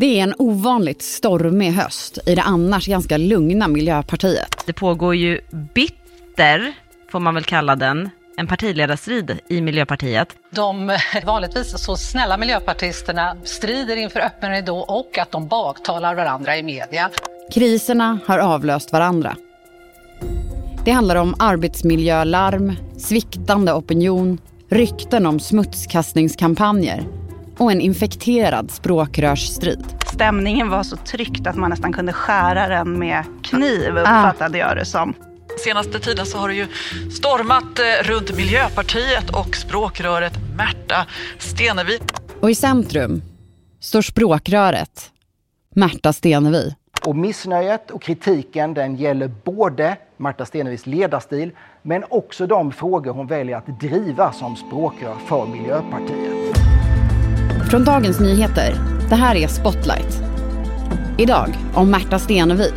Det 0.00 0.18
är 0.18 0.22
en 0.22 0.34
ovanligt 0.38 1.02
stormig 1.02 1.72
höst 1.72 2.18
i 2.26 2.34
det 2.34 2.42
annars 2.42 2.86
ganska 2.86 3.16
lugna 3.16 3.68
Miljöpartiet. 3.68 4.62
Det 4.66 4.72
pågår 4.72 5.14
ju 5.14 5.40
bitter, 5.74 6.72
får 7.12 7.20
man 7.20 7.34
väl 7.34 7.44
kalla 7.44 7.76
den, 7.76 8.10
en 8.36 8.46
partiledarstrid 8.46 9.38
i 9.48 9.60
Miljöpartiet. 9.60 10.28
De 10.50 10.98
vanligtvis 11.26 11.84
så 11.84 11.96
snälla 11.96 12.36
miljöpartisterna 12.36 13.36
strider 13.44 13.96
inför 13.96 14.20
öppen 14.20 14.50
ridå 14.50 14.78
och 14.78 15.18
att 15.18 15.30
de 15.30 15.48
baktalar 15.48 16.14
varandra 16.14 16.56
i 16.56 16.62
media. 16.62 17.10
Kriserna 17.52 18.18
har 18.26 18.38
avlöst 18.38 18.92
varandra. 18.92 19.36
Det 20.84 20.90
handlar 20.90 21.16
om 21.16 21.34
arbetsmiljölarm, 21.38 22.76
sviktande 22.98 23.72
opinion, 23.72 24.38
rykten 24.68 25.26
om 25.26 25.40
smutskastningskampanjer 25.40 27.19
och 27.60 27.72
en 27.72 27.80
infekterad 27.80 28.70
språkrörsstrid. 28.70 29.84
Stämningen 30.12 30.68
var 30.68 30.82
så 30.82 30.96
tryckt 30.96 31.46
att 31.46 31.56
man 31.56 31.70
nästan 31.70 31.92
kunde 31.92 32.12
skära 32.12 32.68
den 32.68 32.98
med 32.98 33.24
kniv, 33.42 33.96
uppfattade 33.96 34.58
jag 34.58 34.76
det 34.76 34.84
som. 34.84 35.14
Senaste 35.64 36.00
tiden 36.00 36.26
så 36.26 36.38
har 36.38 36.48
det 36.48 36.54
ju 36.54 36.66
stormat 37.10 37.78
eh, 37.78 38.08
runt 38.08 38.36
Miljöpartiet 38.36 39.30
och 39.30 39.56
språkröret 39.56 40.32
Märta 40.56 41.06
Stenevi. 41.38 41.98
Och 42.40 42.50
i 42.50 42.54
centrum 42.54 43.22
står 43.80 44.02
språkröret 44.02 45.10
Märta 45.74 46.12
Stenevi. 46.12 46.74
Och 47.06 47.16
missnöjet 47.16 47.90
och 47.90 48.02
kritiken 48.02 48.74
den 48.74 48.96
gäller 48.96 49.28
både 49.44 49.96
Märta 50.16 50.46
Stenevis 50.46 50.86
ledarstil 50.86 51.50
men 51.82 52.04
också 52.08 52.46
de 52.46 52.72
frågor 52.72 53.12
hon 53.12 53.26
väljer 53.26 53.56
att 53.56 53.80
driva 53.80 54.32
som 54.32 54.56
språkrör 54.56 55.14
för 55.26 55.46
Miljöpartiet. 55.46 56.69
Från 57.70 57.84
Dagens 57.84 58.20
Nyheter, 58.20 58.74
det 59.08 59.14
här 59.14 59.36
är 59.36 59.48
Spotlight. 59.48 60.22
Idag 61.18 61.58
om 61.74 61.90
Märta 61.90 62.18
Stenevi. 62.18 62.72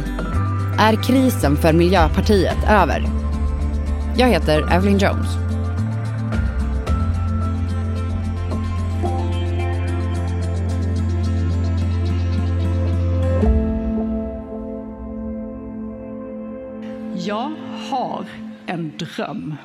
Är 0.79 1.03
krisen 1.03 1.57
för 1.57 1.73
Miljöpartiet 1.73 2.57
över? 2.69 3.05
Jag 4.17 4.27
heter 4.27 4.73
Evelyn 4.73 4.97
Jones. 4.97 5.27
Jag 17.27 17.51
har 17.89 18.25
en 18.65 18.91
dröm. 18.97 19.55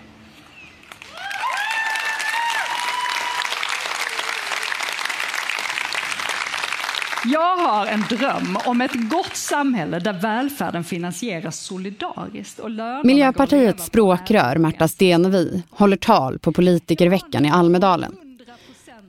Jag 7.32 7.56
har 7.56 7.86
en 7.86 8.00
dröm 8.00 8.58
om 8.66 8.80
ett 8.80 9.10
gott 9.10 9.36
samhälle 9.36 9.98
där 9.98 10.12
välfärden 10.12 10.84
finansieras 10.84 11.60
solidariskt. 11.60 12.58
Och 12.58 12.70
Miljöpartiets 13.04 13.86
språkrör 13.86 14.56
Märta 14.56 14.88
Stenevi 14.88 15.62
håller 15.70 15.96
tal 15.96 16.38
på 16.38 16.52
politikerveckan 16.52 17.46
i 17.46 17.50
Almedalen. 17.50 18.16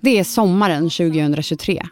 Det 0.02 0.20
är 0.20 0.24
sommaren 0.24 0.90
2023. 0.90 1.86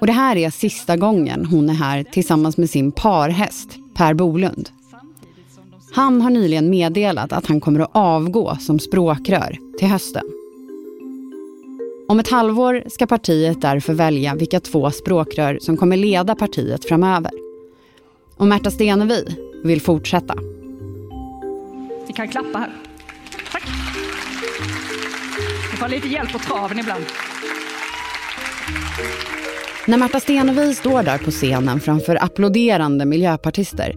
Och 0.00 0.06
det 0.06 0.12
här 0.12 0.36
är 0.36 0.50
sista 0.50 0.96
gången 0.96 1.46
hon 1.46 1.70
är 1.70 1.74
här 1.74 2.02
tillsammans 2.02 2.56
med 2.56 2.70
sin 2.70 2.92
parhäst 2.92 3.68
Per 3.94 4.14
Bolund. 4.14 4.68
Han 5.94 6.20
har 6.20 6.30
nyligen 6.30 6.70
meddelat 6.70 7.32
att 7.32 7.46
han 7.46 7.60
kommer 7.60 7.80
att 7.80 7.90
avgå 7.92 8.56
som 8.60 8.78
språkrör 8.78 9.56
till 9.78 9.88
hösten. 9.88 10.24
Om 12.10 12.20
ett 12.20 12.28
halvår 12.28 12.82
ska 12.86 13.06
partiet 13.06 13.60
därför 13.60 13.94
välja 13.94 14.34
vilka 14.34 14.60
två 14.60 14.90
språkrör 14.90 15.58
som 15.60 15.76
kommer 15.76 15.96
leda 15.96 16.34
partiet 16.34 16.84
framöver. 16.84 17.30
Och 18.36 18.46
Märta 18.46 18.70
Stenevi 18.70 19.24
vill 19.64 19.80
fortsätta. 19.80 20.34
Ni 22.06 22.12
kan 22.12 22.28
klappa 22.28 22.58
här. 22.58 22.72
Tack. 23.52 23.62
Ni 25.70 25.76
får 25.76 25.88
lite 25.88 26.08
hjälp 26.08 26.32
på 26.32 26.38
traven 26.38 26.78
ibland. 26.78 27.04
När 29.86 29.98
Märta 29.98 30.20
Stenevi 30.20 30.74
står 30.74 31.02
där 31.02 31.18
på 31.18 31.30
scenen 31.30 31.80
framför 31.80 32.24
applåderande 32.24 33.04
miljöpartister 33.04 33.96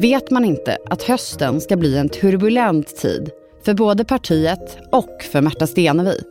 vet 0.00 0.30
man 0.30 0.44
inte 0.44 0.78
att 0.90 1.02
hösten 1.02 1.60
ska 1.60 1.76
bli 1.76 1.96
en 1.96 2.08
turbulent 2.08 2.96
tid 2.96 3.30
för 3.64 3.74
både 3.74 4.04
partiet 4.04 4.78
och 4.92 5.22
för 5.32 5.40
Märta 5.40 5.66
Stenevi. 5.66 6.22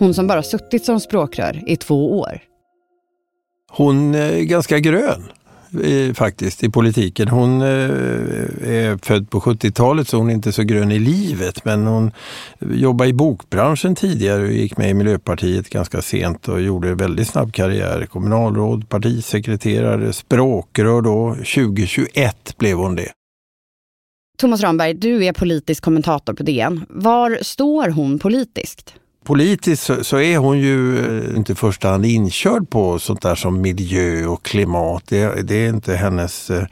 Hon 0.00 0.14
som 0.14 0.26
bara 0.26 0.42
suttit 0.42 0.84
som 0.84 1.00
språkrör 1.00 1.62
i 1.66 1.76
två 1.76 2.18
år. 2.20 2.40
Hon 3.70 4.14
är 4.14 4.40
ganska 4.40 4.78
grön 4.78 5.22
i, 5.82 6.14
faktiskt 6.14 6.64
i 6.64 6.70
politiken. 6.70 7.28
Hon 7.28 7.62
eh, 7.62 7.68
är 7.68 9.06
född 9.06 9.30
på 9.30 9.40
70-talet 9.40 10.08
så 10.08 10.16
hon 10.16 10.30
är 10.30 10.34
inte 10.34 10.52
så 10.52 10.62
grön 10.62 10.92
i 10.92 10.98
livet 10.98 11.64
men 11.64 11.86
hon 11.86 12.10
jobbade 12.60 13.10
i 13.10 13.12
bokbranschen 13.12 13.94
tidigare 13.94 14.42
och 14.42 14.52
gick 14.52 14.76
med 14.76 14.90
i 14.90 14.94
Miljöpartiet 14.94 15.70
ganska 15.70 16.02
sent 16.02 16.48
och 16.48 16.60
gjorde 16.60 16.94
väldigt 16.94 17.28
snabb 17.28 17.52
karriär. 17.52 18.06
Kommunalråd, 18.06 18.88
partisekreterare, 18.88 20.12
språkrör 20.12 21.00
då. 21.00 21.34
2021 21.34 22.58
blev 22.58 22.76
hon 22.76 22.96
det. 22.96 23.08
Thomas 24.38 24.62
Ramberg, 24.62 24.94
du 24.94 25.24
är 25.24 25.32
politisk 25.32 25.84
kommentator 25.84 26.34
på 26.34 26.42
DN. 26.42 26.86
Var 26.88 27.38
står 27.42 27.88
hon 27.88 28.18
politiskt? 28.18 28.94
Politiskt 29.24 29.82
så, 29.82 30.04
så, 30.04 30.20
är 30.20 30.38
hon 30.38 30.58
ju 30.58 30.98
eh, 30.98 31.36
inte 31.36 31.52
i 31.52 31.54
första 31.54 31.88
hand 31.88 32.06
inkörd 32.06 32.70
på 32.70 32.98
sånt 32.98 33.22
där 33.22 33.34
som 33.34 33.60
miljö 33.60 34.26
och 34.26 34.42
klimat. 34.42 35.02
Det, 35.08 35.42
det 35.42 35.54
är 35.54 35.68
inte 35.68 35.96
hennes 35.96 36.50
eh, 36.50 36.64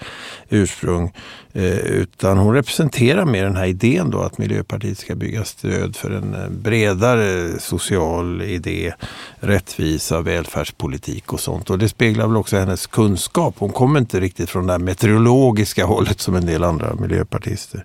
ursprung. 0.48 1.12
Eh, 1.52 1.78
utan 1.78 2.38
hon 2.38 2.54
representerar 2.54 3.24
mer 3.24 3.44
den 3.44 3.56
här 3.56 3.66
idén 3.66 4.10
då 4.10 4.20
att 4.20 4.38
Miljöpartiet 4.38 4.98
ska 4.98 5.14
bygga 5.14 5.44
stöd 5.44 5.96
för 5.96 6.10
en 6.10 6.34
eh, 6.34 6.48
bredare 6.48 7.60
social 7.60 8.42
idé, 8.42 8.92
rättvisa, 9.40 10.20
välfärdspolitik 10.20 11.32
och 11.32 11.40
sånt. 11.40 11.70
Och 11.70 11.78
det 11.78 11.88
speglar 11.88 12.26
väl 12.26 12.36
också 12.36 12.56
hennes 12.56 12.86
kunskap. 12.86 13.54
Hon 13.58 13.70
kommer 13.70 14.00
inte 14.00 14.20
riktigt 14.20 14.50
från 14.50 14.66
det 14.66 14.78
meteorologiska 14.78 15.84
hållet 15.84 16.20
som 16.20 16.36
en 16.36 16.46
del 16.46 16.64
andra 16.64 16.94
miljöpartister. 16.94 17.84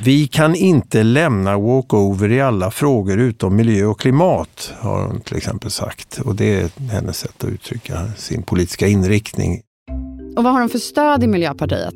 Vi 0.00 0.26
kan 0.26 0.54
inte 0.54 1.02
lämna 1.02 1.58
walkover 1.58 2.30
i 2.32 2.40
alla 2.40 2.70
frågor 2.70 3.18
utom 3.18 3.56
miljö 3.56 3.84
och 3.84 4.00
klimat, 4.00 4.72
har 4.80 5.06
hon 5.06 5.20
till 5.20 5.36
exempel 5.36 5.70
sagt. 5.70 6.18
Och 6.24 6.36
det 6.36 6.60
är 6.60 6.90
hennes 6.90 7.18
sätt 7.18 7.44
att 7.44 7.50
uttrycka 7.50 7.98
sin 8.16 8.42
politiska 8.42 8.86
inriktning. 8.86 9.60
Och 10.36 10.44
vad 10.44 10.52
har 10.52 10.60
hon 10.60 10.68
för 10.68 10.78
stöd 10.78 11.24
i 11.24 11.26
Miljöpartiet? 11.26 11.94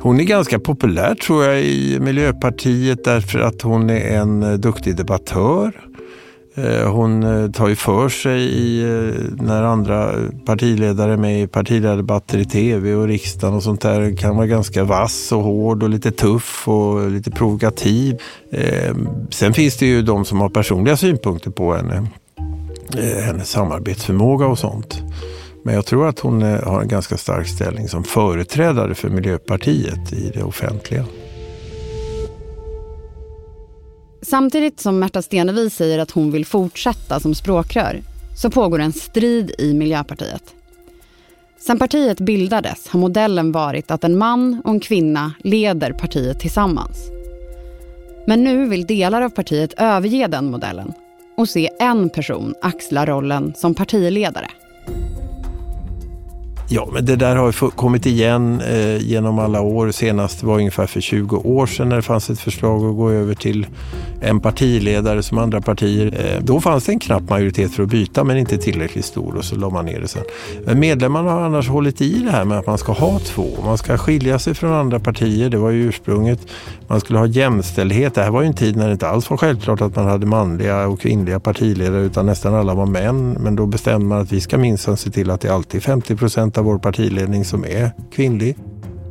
Hon 0.00 0.20
är 0.20 0.24
ganska 0.24 0.58
populär 0.58 1.14
tror 1.14 1.44
jag 1.44 1.62
i 1.62 2.00
Miljöpartiet 2.00 3.04
därför 3.04 3.38
att 3.38 3.62
hon 3.62 3.90
är 3.90 4.18
en 4.18 4.60
duktig 4.60 4.96
debattör. 4.96 5.87
Eh, 6.64 6.90
hon 6.92 7.22
eh, 7.22 7.50
tar 7.50 7.68
ju 7.68 7.76
för 7.76 8.08
sig 8.08 8.40
i, 8.40 8.82
eh, 8.82 9.44
när 9.44 9.62
andra 9.62 10.14
partiledare 10.44 11.12
är 11.12 11.16
med 11.16 11.42
i 11.42 11.46
partiledardebatter 11.46 12.38
i 12.38 12.44
tv 12.44 12.94
och 12.94 13.06
riksdagen 13.06 13.56
och 13.56 13.62
sånt 13.62 13.80
där. 13.80 14.16
Kan 14.16 14.36
vara 14.36 14.46
ganska 14.46 14.84
vass 14.84 15.32
och 15.32 15.42
hård 15.42 15.82
och 15.82 15.88
lite 15.88 16.10
tuff 16.10 16.68
och 16.68 17.10
lite 17.10 17.30
provokativ. 17.30 18.20
Sen 19.30 19.54
finns 19.54 19.76
det 19.76 19.86
ju 19.86 20.02
de 20.02 20.24
som 20.24 20.40
har 20.40 20.48
personliga 20.48 20.96
synpunkter 20.96 21.50
på 21.50 21.74
henne. 21.74 22.06
Hennes 23.22 23.50
samarbetsförmåga 23.50 24.46
och 24.46 24.58
sånt. 24.58 25.02
Men 25.64 25.74
jag 25.74 25.86
tror 25.86 26.08
att 26.08 26.18
hon 26.18 26.42
har 26.42 26.80
en 26.80 26.88
ganska 26.88 27.16
stark 27.16 27.48
ställning 27.48 27.88
som 27.88 28.04
företrädare 28.04 28.94
för 28.94 29.08
Miljöpartiet 29.08 30.12
i 30.12 30.30
det 30.34 30.42
offentliga. 30.42 31.04
Samtidigt 34.22 34.80
som 34.80 34.98
Märta 34.98 35.22
Stenevi 35.22 35.70
säger 35.70 35.98
att 35.98 36.10
hon 36.10 36.30
vill 36.30 36.46
fortsätta 36.46 37.20
som 37.20 37.34
språkrör 37.34 38.02
så 38.36 38.50
pågår 38.50 38.78
en 38.78 38.92
strid 38.92 39.54
i 39.58 39.74
Miljöpartiet. 39.74 40.54
Sen 41.58 41.78
partiet 41.78 42.20
bildades 42.20 42.88
har 42.88 43.00
modellen 43.00 43.52
varit 43.52 43.90
att 43.90 44.04
en 44.04 44.18
man 44.18 44.62
och 44.64 44.70
en 44.70 44.80
kvinna 44.80 45.32
leder 45.44 45.92
partiet 45.92 46.40
tillsammans. 46.40 46.98
Men 48.26 48.44
nu 48.44 48.68
vill 48.68 48.86
delar 48.86 49.22
av 49.22 49.30
partiet 49.30 49.74
överge 49.76 50.26
den 50.26 50.50
modellen 50.50 50.92
och 51.36 51.48
se 51.48 51.70
en 51.80 52.08
person 52.08 52.54
axla 52.62 53.06
rollen 53.06 53.52
som 53.56 53.74
partiledare. 53.74 54.50
Ja, 56.70 56.88
men 56.92 57.04
det 57.04 57.16
där 57.16 57.36
har 57.36 57.70
kommit 57.70 58.06
igen 58.06 58.60
eh, 58.60 58.96
genom 58.96 59.38
alla 59.38 59.60
år. 59.60 59.90
Senast 59.90 60.42
var 60.42 60.54
ungefär 60.54 60.86
för 60.86 61.00
20 61.00 61.36
år 61.36 61.66
sedan 61.66 61.88
när 61.88 61.96
det 61.96 62.02
fanns 62.02 62.30
ett 62.30 62.40
förslag 62.40 62.84
att 62.84 62.96
gå 62.96 63.10
över 63.10 63.34
till 63.34 63.66
en 64.20 64.40
partiledare 64.40 65.22
som 65.22 65.38
andra 65.38 65.60
partier. 65.60 66.06
Eh, 66.06 66.44
då 66.44 66.60
fanns 66.60 66.84
det 66.84 66.92
en 66.92 66.98
knapp 66.98 67.30
majoritet 67.30 67.72
för 67.72 67.82
att 67.82 67.88
byta 67.88 68.24
men 68.24 68.36
inte 68.36 68.58
tillräckligt 68.58 69.04
stor 69.04 69.36
och 69.36 69.44
så 69.44 69.56
la 69.56 69.70
man 69.70 69.84
ner 69.84 70.00
det 70.00 70.08
sen. 70.08 70.22
Men 70.64 70.80
medlemmarna 70.80 71.30
har 71.30 71.40
annars 71.40 71.68
hållit 71.68 72.00
i 72.00 72.22
det 72.24 72.30
här 72.30 72.44
med 72.44 72.58
att 72.58 72.66
man 72.66 72.78
ska 72.78 72.92
ha 72.92 73.18
två. 73.18 73.48
Man 73.64 73.78
ska 73.78 73.98
skilja 73.98 74.38
sig 74.38 74.54
från 74.54 74.72
andra 74.72 75.00
partier, 75.00 75.50
det 75.50 75.58
var 75.58 75.70
ju 75.70 75.88
ursprunget. 75.88 76.40
Man 76.86 77.00
skulle 77.00 77.18
ha 77.18 77.26
jämställdhet. 77.26 78.14
Det 78.14 78.22
här 78.22 78.30
var 78.30 78.42
ju 78.42 78.46
en 78.46 78.54
tid 78.54 78.76
när 78.76 78.86
det 78.86 78.92
inte 78.92 79.08
alls 79.08 79.30
var 79.30 79.36
självklart 79.36 79.80
att 79.80 79.96
man 79.96 80.06
hade 80.06 80.26
manliga 80.26 80.86
och 80.86 81.00
kvinnliga 81.00 81.40
partiledare 81.40 82.02
utan 82.02 82.26
nästan 82.26 82.54
alla 82.54 82.74
var 82.74 82.86
män. 82.86 83.36
Men 83.40 83.56
då 83.56 83.66
bestämde 83.66 84.06
man 84.06 84.20
att 84.20 84.32
vi 84.32 84.40
ska 84.40 84.58
minsann 84.58 84.96
se 84.96 85.10
till 85.10 85.30
att 85.30 85.40
det 85.40 85.48
alltid 85.48 85.78
är 85.78 85.82
50 85.82 86.16
procent 86.16 86.57
av 86.58 86.64
vår 86.64 86.78
partiledning 86.78 87.44
som 87.44 87.64
är 87.64 87.90
kvinnlig. 88.10 88.56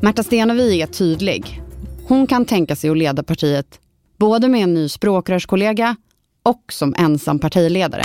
Märta 0.01 0.23
Stenevi 0.23 0.81
är 0.81 0.87
tydlig. 0.87 1.61
Hon 2.07 2.27
kan 2.27 2.45
tänka 2.45 2.75
sig 2.75 2.89
att 2.89 2.97
leda 2.97 3.23
partiet 3.23 3.79
både 4.17 4.47
med 4.47 4.63
en 4.63 4.73
ny 4.73 4.89
språkrörskollega 4.89 5.95
och 6.43 6.63
som 6.71 6.95
ensam 6.97 7.39
partiledare. 7.39 8.03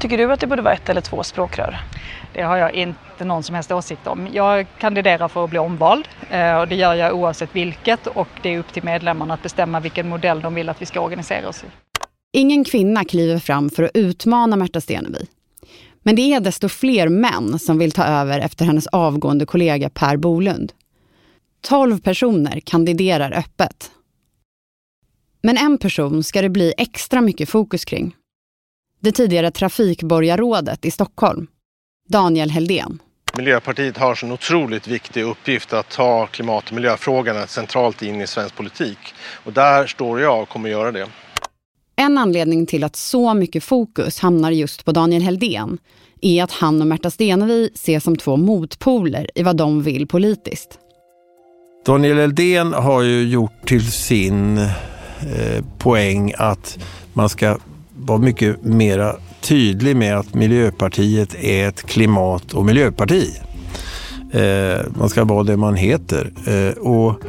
Tycker 0.00 0.18
du 0.18 0.32
att 0.32 0.40
det 0.40 0.46
borde 0.46 0.62
vara 0.62 0.74
ett 0.74 0.88
eller 0.88 1.00
två 1.00 1.22
språkrör? 1.22 1.80
Det 2.34 2.42
har 2.42 2.56
jag 2.56 2.74
inte 2.74 3.24
någon 3.24 3.42
som 3.42 3.54
helst 3.54 3.72
åsikt 3.72 4.06
om. 4.06 4.28
Jag 4.32 4.66
kandiderar 4.78 5.28
för 5.28 5.44
att 5.44 5.50
bli 5.50 5.58
omvald 5.58 6.08
eh, 6.30 6.56
och 6.56 6.68
det 6.68 6.74
gör 6.74 6.94
jag 6.94 7.14
oavsett 7.14 7.56
vilket 7.56 8.06
och 8.06 8.28
det 8.42 8.54
är 8.54 8.58
upp 8.58 8.72
till 8.72 8.84
medlemmarna 8.84 9.34
att 9.34 9.42
bestämma 9.42 9.80
vilken 9.80 10.08
modell 10.08 10.40
de 10.40 10.54
vill 10.54 10.68
att 10.68 10.82
vi 10.82 10.86
ska 10.86 11.00
organisera 11.00 11.48
oss 11.48 11.64
i. 11.64 11.66
Ingen 12.32 12.64
kvinna 12.64 13.04
kliver 13.04 13.38
fram 13.38 13.70
för 13.70 13.82
att 13.82 13.90
utmana 13.94 14.56
Märta 14.56 14.80
Stenevi. 14.80 15.26
Men 16.06 16.16
det 16.16 16.22
är 16.22 16.40
desto 16.40 16.68
fler 16.68 17.08
män 17.08 17.58
som 17.58 17.78
vill 17.78 17.92
ta 17.92 18.04
över 18.04 18.40
efter 18.40 18.64
hennes 18.64 18.86
avgående 18.86 19.46
kollega 19.46 19.90
Per 19.90 20.16
Bolund. 20.16 20.72
12 21.60 22.00
personer 22.00 22.60
kandiderar 22.60 23.32
öppet. 23.32 23.90
Men 25.42 25.56
en 25.56 25.78
person 25.78 26.24
ska 26.24 26.42
det 26.42 26.48
bli 26.48 26.74
extra 26.78 27.20
mycket 27.20 27.48
fokus 27.48 27.84
kring. 27.84 28.16
Det 29.00 29.12
tidigare 29.12 29.50
trafikborgarrådet 29.50 30.84
i 30.84 30.90
Stockholm, 30.90 31.46
Daniel 32.08 32.50
Heldén. 32.50 32.98
Miljöpartiet 33.36 33.96
har 33.96 34.24
en 34.24 34.32
otroligt 34.32 34.88
viktig 34.88 35.22
uppgift 35.22 35.72
att 35.72 35.88
ta 35.88 36.26
klimat 36.26 36.68
och 36.68 36.74
miljöfrågorna 36.74 37.46
centralt 37.46 38.02
in 38.02 38.20
i 38.20 38.26
svensk 38.26 38.56
politik. 38.56 38.98
Och 39.44 39.52
där 39.52 39.86
står 39.86 40.20
jag 40.20 40.42
och 40.42 40.48
kommer 40.48 40.68
göra 40.68 40.92
det. 40.92 41.08
En 41.96 42.18
anledning 42.18 42.66
till 42.66 42.84
att 42.84 42.96
så 42.96 43.34
mycket 43.34 43.64
fokus 43.64 44.18
hamnar 44.18 44.50
just 44.50 44.84
på 44.84 44.92
Daniel 44.92 45.22
Heldén 45.22 45.78
är 46.20 46.44
att 46.44 46.52
han 46.52 46.80
och 46.80 46.86
Märta 46.86 47.10
Stenevi 47.10 47.70
ses 47.74 48.04
som 48.04 48.16
två 48.16 48.36
motpoler 48.36 49.30
i 49.34 49.42
vad 49.42 49.56
de 49.56 49.82
vill 49.82 50.06
politiskt. 50.06 50.78
Daniel 51.86 52.18
Heldén 52.18 52.72
har 52.72 53.02
ju 53.02 53.28
gjort 53.28 53.66
till 53.66 53.92
sin 53.92 54.58
eh, 54.58 55.64
poäng 55.78 56.32
att 56.38 56.78
man 57.12 57.28
ska 57.28 57.58
vara 57.96 58.18
mycket 58.18 58.62
mera 58.62 59.16
tydlig 59.40 59.96
med 59.96 60.18
att 60.18 60.34
Miljöpartiet 60.34 61.34
är 61.34 61.68
ett 61.68 61.82
klimat 61.82 62.52
och 62.52 62.64
miljöparti. 62.64 63.30
Eh, 64.32 64.80
man 64.98 65.08
ska 65.08 65.24
vara 65.24 65.42
det 65.42 65.56
man 65.56 65.74
heter. 65.74 66.32
Eh, 66.46 66.78
och 66.78 67.22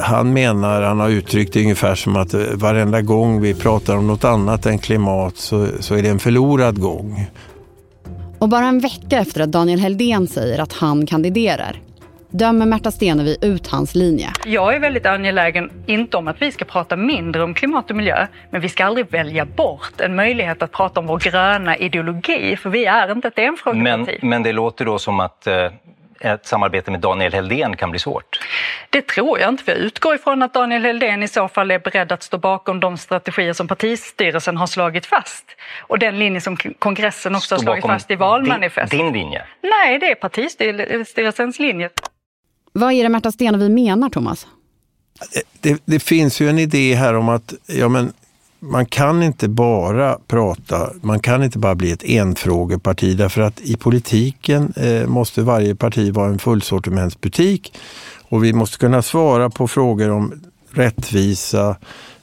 han 0.00 0.32
menar, 0.32 0.82
han 0.82 1.00
har 1.00 1.08
uttryckt 1.08 1.52
det 1.52 1.62
ungefär 1.62 1.94
som 1.94 2.16
att 2.16 2.34
eh, 2.34 2.40
varenda 2.54 3.02
gång 3.02 3.40
vi 3.40 3.54
pratar 3.54 3.96
om 3.96 4.06
något 4.06 4.24
annat 4.24 4.66
än 4.66 4.78
klimat 4.78 5.36
så, 5.36 5.66
så 5.80 5.94
är 5.94 6.02
det 6.02 6.08
en 6.08 6.18
förlorad 6.18 6.80
gång. 6.80 7.26
Och 8.38 8.48
bara 8.48 8.66
en 8.66 8.80
vecka 8.80 9.18
efter 9.18 9.40
att 9.40 9.52
Daniel 9.52 9.80
Heldén 9.80 10.26
säger 10.26 10.58
att 10.58 10.72
han 10.72 11.06
kandiderar 11.06 11.80
dömer 12.32 12.66
Märta 12.66 12.90
Stenevi 12.90 13.36
ut 13.42 13.66
hans 13.66 13.94
linje. 13.94 14.30
Jag 14.46 14.74
är 14.74 14.80
väldigt 14.80 15.06
angelägen, 15.06 15.70
inte 15.86 16.16
om 16.16 16.28
att 16.28 16.42
vi 16.42 16.52
ska 16.52 16.64
prata 16.64 16.96
mindre 16.96 17.42
om 17.42 17.54
klimat 17.54 17.90
och 17.90 17.96
miljö, 17.96 18.26
men 18.50 18.60
vi 18.60 18.68
ska 18.68 18.84
aldrig 18.84 19.10
välja 19.10 19.44
bort 19.44 20.00
en 20.00 20.14
möjlighet 20.14 20.62
att 20.62 20.72
prata 20.72 21.00
om 21.00 21.06
vår 21.06 21.18
gröna 21.18 21.76
ideologi, 21.76 22.56
för 22.56 22.70
vi 22.70 22.84
är 22.84 23.12
inte 23.12 23.28
ett 23.28 23.38
enfrågeparti. 23.38 24.18
Men, 24.20 24.30
men 24.30 24.42
det 24.42 24.52
låter 24.52 24.84
då 24.84 24.98
som 24.98 25.20
att 25.20 25.46
eh, 25.46 25.54
ett 26.24 26.46
samarbete 26.46 26.90
med 26.90 27.00
Daniel 27.00 27.32
Heldén 27.32 27.76
kan 27.76 27.90
bli 27.90 27.98
svårt? 28.00 28.40
Det 28.90 29.06
tror 29.06 29.38
jag 29.38 29.48
inte, 29.48 29.62
jag 29.66 29.78
utgår 29.78 30.14
ifrån 30.14 30.42
att 30.42 30.54
Daniel 30.54 30.82
Heldén 30.82 31.22
i 31.22 31.28
så 31.28 31.48
fall 31.48 31.70
är 31.70 31.78
beredd 31.78 32.12
att 32.12 32.22
stå 32.22 32.38
bakom 32.38 32.80
de 32.80 32.98
strategier 32.98 33.52
som 33.52 33.68
partistyrelsen 33.68 34.56
har 34.56 34.66
slagit 34.66 35.06
fast. 35.06 35.44
Och 35.80 35.98
den 35.98 36.18
linje 36.18 36.40
som 36.40 36.56
kongressen 36.56 37.34
också 37.34 37.46
stå 37.46 37.54
har 37.54 37.62
slagit 37.62 37.86
fast 37.86 38.10
i 38.10 38.16
valmanifestet. 38.16 38.90
Din, 38.90 39.12
din 39.12 39.12
linje? 39.12 39.44
Nej, 39.62 39.98
det 39.98 40.10
är 40.10 40.14
partistyrelsens 40.14 41.58
linje. 41.58 41.90
Vad 42.72 42.92
är 42.92 43.02
det 43.02 43.08
Märta 43.08 43.32
Stenevi 43.32 43.68
menar, 43.68 44.08
Thomas? 44.10 44.46
Det, 45.32 45.42
det, 45.60 45.82
det, 45.84 46.00
finns 46.00 46.40
ju 46.40 46.48
en 46.48 46.58
idé 46.58 46.94
här 46.94 47.14
om 47.14 47.28
att 47.28 47.54
ja, 47.66 47.88
men 47.88 48.12
man 48.64 48.86
kan 48.86 49.22
inte 49.22 49.48
bara 49.48 50.18
prata, 50.26 50.90
man 51.00 51.20
kan 51.20 51.42
inte 51.42 51.58
bara 51.58 51.74
bli 51.74 51.92
ett 51.92 52.04
enfrågeparti 52.04 53.16
därför 53.16 53.42
att 53.42 53.60
i 53.60 53.76
politiken 53.76 54.72
eh, 54.76 55.06
måste 55.06 55.42
varje 55.42 55.74
parti 55.74 56.14
vara 56.14 56.28
en 56.28 56.38
fullsortimentsbutik 56.38 57.78
och 58.28 58.44
vi 58.44 58.52
måste 58.52 58.78
kunna 58.78 59.02
svara 59.02 59.50
på 59.50 59.68
frågor 59.68 60.10
om 60.10 60.32
rättvisa, 60.70 61.76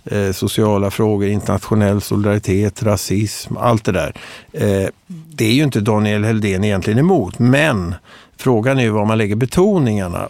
eh, 0.05 0.31
sociala 0.31 0.91
frågor, 0.91 1.27
internationell 1.27 2.01
solidaritet, 2.01 2.83
rasism, 2.83 3.57
allt 3.57 3.85
det 3.85 3.91
där. 3.91 4.13
Eh, 4.53 4.89
det 5.07 5.45
är 5.45 5.53
ju 5.53 5.63
inte 5.63 5.79
Daniel 5.79 6.23
Heldén 6.23 6.63
egentligen 6.63 6.99
emot, 6.99 7.39
men 7.39 7.95
frågan 8.37 8.79
är 8.79 8.83
ju 8.83 8.89
var 8.89 9.05
man 9.05 9.17
lägger 9.17 9.35
betoningarna. 9.35 10.29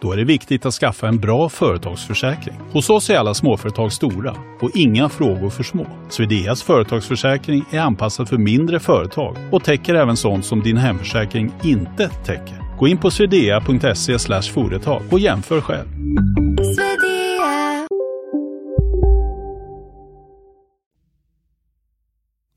Då 0.00 0.12
är 0.12 0.16
det 0.16 0.24
viktigt 0.24 0.66
att 0.66 0.74
skaffa 0.74 1.08
en 1.08 1.18
bra 1.18 1.48
företagsförsäkring. 1.48 2.54
Hos 2.72 2.90
oss 2.90 3.10
är 3.10 3.16
alla 3.16 3.34
småföretag 3.34 3.92
stora 3.92 4.36
och 4.60 4.70
inga 4.74 5.08
frågor 5.08 5.50
för 5.50 5.62
små. 5.62 5.86
Swedeas 6.08 6.62
företagsförsäkring 6.62 7.64
är 7.70 7.80
anpassad 7.80 8.28
för 8.28 8.36
mindre 8.36 8.80
företag 8.80 9.36
och 9.52 9.64
täcker 9.64 9.94
även 9.94 10.16
sånt 10.16 10.44
som 10.44 10.62
din 10.62 10.76
hemförsäkring 10.76 11.52
inte 11.64 12.08
täcker. 12.08 12.78
Gå 12.78 12.88
in 12.88 12.98
på 12.98 13.10
swedea.se 13.10 14.42
företag 14.52 15.02
och 15.10 15.18
jämför 15.18 15.60
själv. 15.60 15.88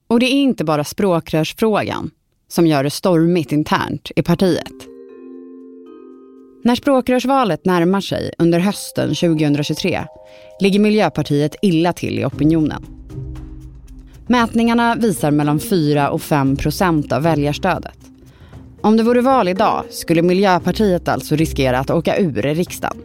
Och 0.07 0.19
det 0.19 0.25
är 0.25 0.41
inte 0.41 0.63
bara 0.63 0.83
språkrörsfrågan 0.83 2.11
som 2.47 2.67
gör 2.67 2.83
det 2.83 2.89
stormigt 2.89 3.51
internt 3.51 4.11
i 4.15 4.23
partiet. 4.23 4.91
När 6.63 6.75
språkrörsvalet 6.75 7.65
närmar 7.65 8.01
sig 8.01 8.31
under 8.37 8.59
hösten 8.59 9.15
2023 9.15 10.05
ligger 10.59 10.79
Miljöpartiet 10.79 11.55
illa 11.61 11.93
till 11.93 12.19
i 12.19 12.25
opinionen. 12.25 12.85
Mätningarna 14.27 14.95
visar 14.95 15.31
mellan 15.31 15.59
4 15.59 16.09
och 16.09 16.21
5 16.21 16.55
procent 16.55 17.11
av 17.11 17.23
väljarstödet. 17.23 17.97
Om 18.81 18.97
det 18.97 19.03
vore 19.03 19.21
val 19.21 19.47
idag 19.47 19.83
skulle 19.89 20.21
Miljöpartiet 20.21 21.07
alltså 21.07 21.35
riskera 21.35 21.79
att 21.79 21.89
åka 21.89 22.17
ur 22.17 22.41
riksdagen. 22.41 22.97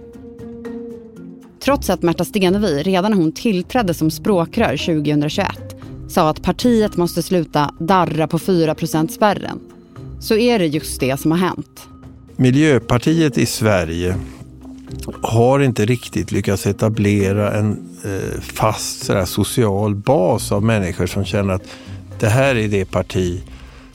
Trots 1.60 1.90
att 1.90 2.02
Märta 2.02 2.24
Stenevi 2.24 2.82
redan 2.82 3.10
när 3.10 3.18
hon 3.18 3.32
tillträdde 3.32 3.94
som 3.94 4.10
språkrör 4.10 4.76
2021 4.76 5.48
sa 6.08 6.30
att 6.30 6.42
partiet 6.42 6.96
måste 6.96 7.22
sluta 7.22 7.74
darra 7.80 8.28
på 8.28 8.38
4 8.38 8.74
spärren 9.08 9.60
så 10.20 10.36
är 10.36 10.58
det 10.58 10.66
just 10.66 11.00
det 11.00 11.20
som 11.20 11.30
har 11.30 11.38
hänt. 11.38 11.88
Miljöpartiet 12.38 13.38
i 13.38 13.46
Sverige 13.46 14.16
har 15.22 15.60
inte 15.60 15.84
riktigt 15.84 16.32
lyckats 16.32 16.66
etablera 16.66 17.52
en 17.52 17.98
eh, 18.04 18.40
fast 18.40 19.04
sådär, 19.04 19.24
social 19.24 19.94
bas 19.94 20.52
av 20.52 20.64
människor 20.64 21.06
som 21.06 21.24
känner 21.24 21.54
att 21.54 21.62
det 22.20 22.28
här 22.28 22.54
är 22.54 22.68
det 22.68 22.84
parti 22.84 23.42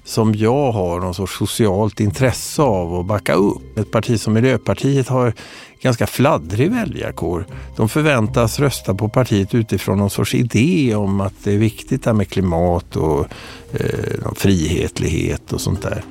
som 0.04 0.36
jag 0.36 0.72
har 0.72 1.00
någon 1.00 1.14
sorts 1.14 1.38
socialt 1.38 2.00
intresse 2.00 2.62
av 2.62 2.96
att 2.96 3.06
backa 3.06 3.34
upp. 3.34 3.78
Ett 3.78 3.92
parti 3.92 4.20
som 4.20 4.34
Miljöpartiet 4.34 5.08
har 5.08 5.34
ganska 5.82 6.08
fladdrig 6.08 6.72
väljarkår. 6.72 7.46
De 7.78 7.90
förväntas 7.90 8.60
rösta 8.60 8.96
på 8.96 9.10
partiet 9.10 9.56
utifrån 9.56 9.98
någon 9.98 10.10
sorts 10.10 10.36
idé 10.36 10.96
om 10.96 11.22
att 11.22 11.34
det 11.44 11.54
är 11.54 11.58
viktigt 11.58 12.06
med 12.06 12.30
klimat 12.30 12.96
och 12.96 13.28
eh, 13.74 14.34
frihetlighet 14.36 15.54
och 15.54 15.62
sånt 15.62 15.82
där. 15.82 16.04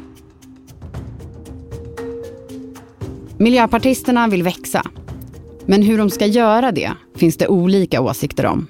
Miljöpartisterna 3.40 4.28
vill 4.28 4.42
växa. 4.42 4.82
Men 5.66 5.82
hur 5.82 5.98
de 5.98 6.10
ska 6.10 6.26
göra 6.26 6.72
det 6.72 6.92
finns 7.16 7.36
det 7.36 7.48
olika 7.48 8.00
åsikter 8.00 8.46
om. 8.46 8.66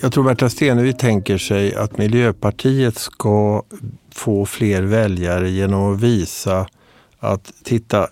Jag 0.00 0.12
tror 0.12 0.24
Märta 0.24 0.50
Stenevi 0.50 0.92
tänker 0.92 1.38
sig 1.38 1.74
att 1.74 1.98
Miljöpartiet 1.98 2.98
ska 2.98 3.62
få 4.10 4.46
fler 4.46 4.82
väljare 4.82 5.50
genom 5.50 5.94
att 5.94 6.00
visa 6.00 6.66
att 7.18 7.52
titta, 7.62 8.08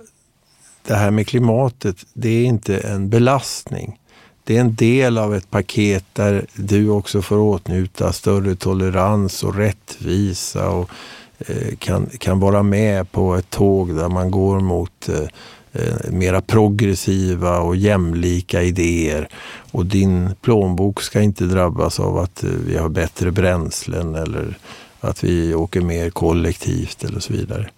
det 0.87 0.95
här 0.95 1.11
med 1.11 1.27
klimatet, 1.27 1.97
det 2.15 2.29
är 2.29 2.45
inte 2.45 2.79
en 2.79 3.09
belastning. 3.09 3.99
Det 4.45 4.57
är 4.57 4.61
en 4.61 4.75
del 4.75 5.19
av 5.19 5.35
ett 5.35 5.51
paket 5.51 6.05
där 6.13 6.47
du 6.55 6.89
också 6.89 7.23
får 7.23 7.39
åtnjuta 7.39 8.13
större 8.13 8.55
tolerans 8.55 9.45
och 9.45 9.55
rättvisa 9.55 10.71
och 10.71 10.91
eh, 11.39 11.77
kan, 11.79 12.07
kan 12.19 12.41
vara 12.41 12.63
med 12.63 13.13
på 13.13 13.35
ett 13.35 13.51
tåg 13.51 13.97
där 13.97 14.09
man 14.09 14.31
går 14.31 14.61
mot 14.61 15.09
eh, 15.09 15.29
eh, 15.73 16.11
mera 16.11 16.41
progressiva 16.41 17.59
och 17.59 17.77
jämlika 17.77 18.63
idéer. 18.63 19.29
Och 19.73 19.87
din 19.87 20.35
plånbok 20.41 21.03
ska 21.03 21.21
inte 21.21 21.45
drabbas 21.45 22.01
av 22.01 22.19
att 22.19 22.45
eh, 22.45 22.51
vi 22.67 22.77
har 22.77 22.89
bättre 22.89 23.31
bränslen 23.31 24.15
eller 24.15 24.59
att 25.01 25.25
vi 25.25 25.55
åker 25.55 25.81
mer 25.81 26.11
kollektivt 26.11 27.05
eller 27.05 27.21
så 27.21 27.33
vidare. 27.33 27.71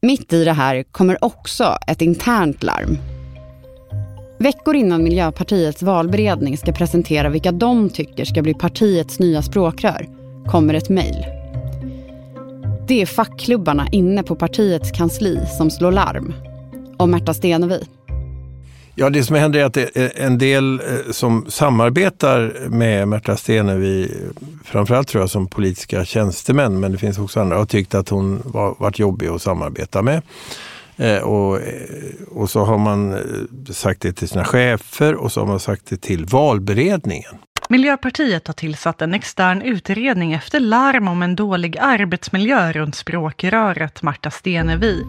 Mitt 0.00 0.32
i 0.32 0.44
det 0.44 0.52
här 0.52 0.82
kommer 0.82 1.24
också 1.24 1.78
ett 1.86 2.02
internt 2.02 2.62
larm. 2.62 2.98
Veckor 4.38 4.76
innan 4.76 5.04
Miljöpartiets 5.04 5.82
valberedning 5.82 6.58
ska 6.58 6.72
presentera 6.72 7.28
vilka 7.28 7.52
de 7.52 7.90
tycker 7.90 8.24
ska 8.24 8.42
bli 8.42 8.54
partiets 8.54 9.18
nya 9.18 9.42
språkrör 9.42 10.08
kommer 10.46 10.74
ett 10.74 10.88
mejl. 10.88 11.26
Det 12.88 13.02
är 13.02 13.06
fackklubbarna 13.06 13.88
inne 13.92 14.22
på 14.22 14.36
partiets 14.36 14.90
kansli 14.90 15.40
som 15.58 15.70
slår 15.70 15.92
larm. 15.92 16.34
Om 16.98 17.10
Märta 17.10 17.34
Stenevi. 17.34 17.80
Ja, 18.94 19.10
det 19.10 19.24
som 19.24 19.36
händer 19.36 19.60
är 19.60 19.64
att 19.64 19.76
en 20.16 20.38
del 20.38 20.80
eh, 20.80 21.10
som 21.10 21.46
samarbetar 21.48 22.54
med 22.68 23.08
Märta 23.08 23.36
Stenevi, 23.36 24.10
framförallt 24.64 25.08
tror 25.08 25.22
jag 25.22 25.30
som 25.30 25.46
politiska 25.46 26.04
tjänstemän, 26.04 26.80
men 26.80 26.92
det 26.92 26.98
finns 26.98 27.18
också 27.18 27.40
andra, 27.40 27.56
har 27.56 27.64
tyckt 27.64 27.94
att 27.94 28.08
hon 28.08 28.42
var, 28.44 28.74
varit 28.78 28.98
jobbig 28.98 29.26
att 29.26 29.42
samarbeta 29.42 30.02
med. 30.02 30.22
Eh, 30.96 31.18
och, 31.18 31.56
eh, 31.56 31.72
och 32.30 32.50
så 32.50 32.64
har 32.64 32.78
man 32.78 33.18
sagt 33.70 34.02
det 34.02 34.12
till 34.12 34.28
sina 34.28 34.44
chefer 34.44 35.14
och 35.14 35.32
så 35.32 35.40
har 35.40 35.46
man 35.46 35.60
sagt 35.60 35.86
det 35.86 35.96
till 35.96 36.24
valberedningen. 36.24 37.34
Miljöpartiet 37.68 38.46
har 38.46 38.54
tillsatt 38.54 39.02
en 39.02 39.14
extern 39.14 39.62
utredning 39.62 40.32
efter 40.32 40.60
larm 40.60 41.08
om 41.08 41.22
en 41.22 41.36
dålig 41.36 41.78
arbetsmiljö 41.78 42.72
runt 42.72 42.94
språkröret 42.94 44.02
Marta 44.02 44.30
Stenevi. 44.30 45.04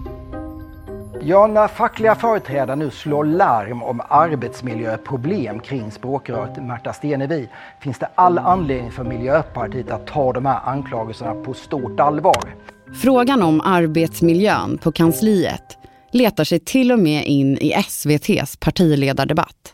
Ja, 1.22 1.48
när 1.48 1.68
fackliga 1.68 2.16
företrädare 2.16 2.76
nu 2.76 2.92
slår 2.92 3.24
larm 3.26 3.84
om 3.84 4.02
arbetsmiljöproblem 4.10 5.60
kring 5.60 5.92
språkröret 5.92 6.64
Märta 6.64 6.94
Stenevi 6.94 7.50
finns 7.80 8.00
det 8.00 8.10
all 8.16 8.38
anledning 8.38 8.92
för 8.92 9.04
Miljöpartiet 9.04 9.92
att 9.92 10.08
ta 10.08 10.34
de 10.34 10.46
här 10.46 10.60
anklagelserna 10.66 11.34
på 11.44 11.54
stort 11.54 12.00
allvar. 12.00 12.56
Frågan 13.02 13.44
om 13.44 13.62
arbetsmiljön 13.62 14.78
på 14.78 14.92
kansliet 14.92 15.78
letar 16.12 16.44
sig 16.44 16.60
till 16.60 16.92
och 16.92 17.00
med 17.00 17.26
in 17.26 17.58
i 17.58 17.72
SVTs 17.72 18.58
partiledardebatt. 18.58 19.74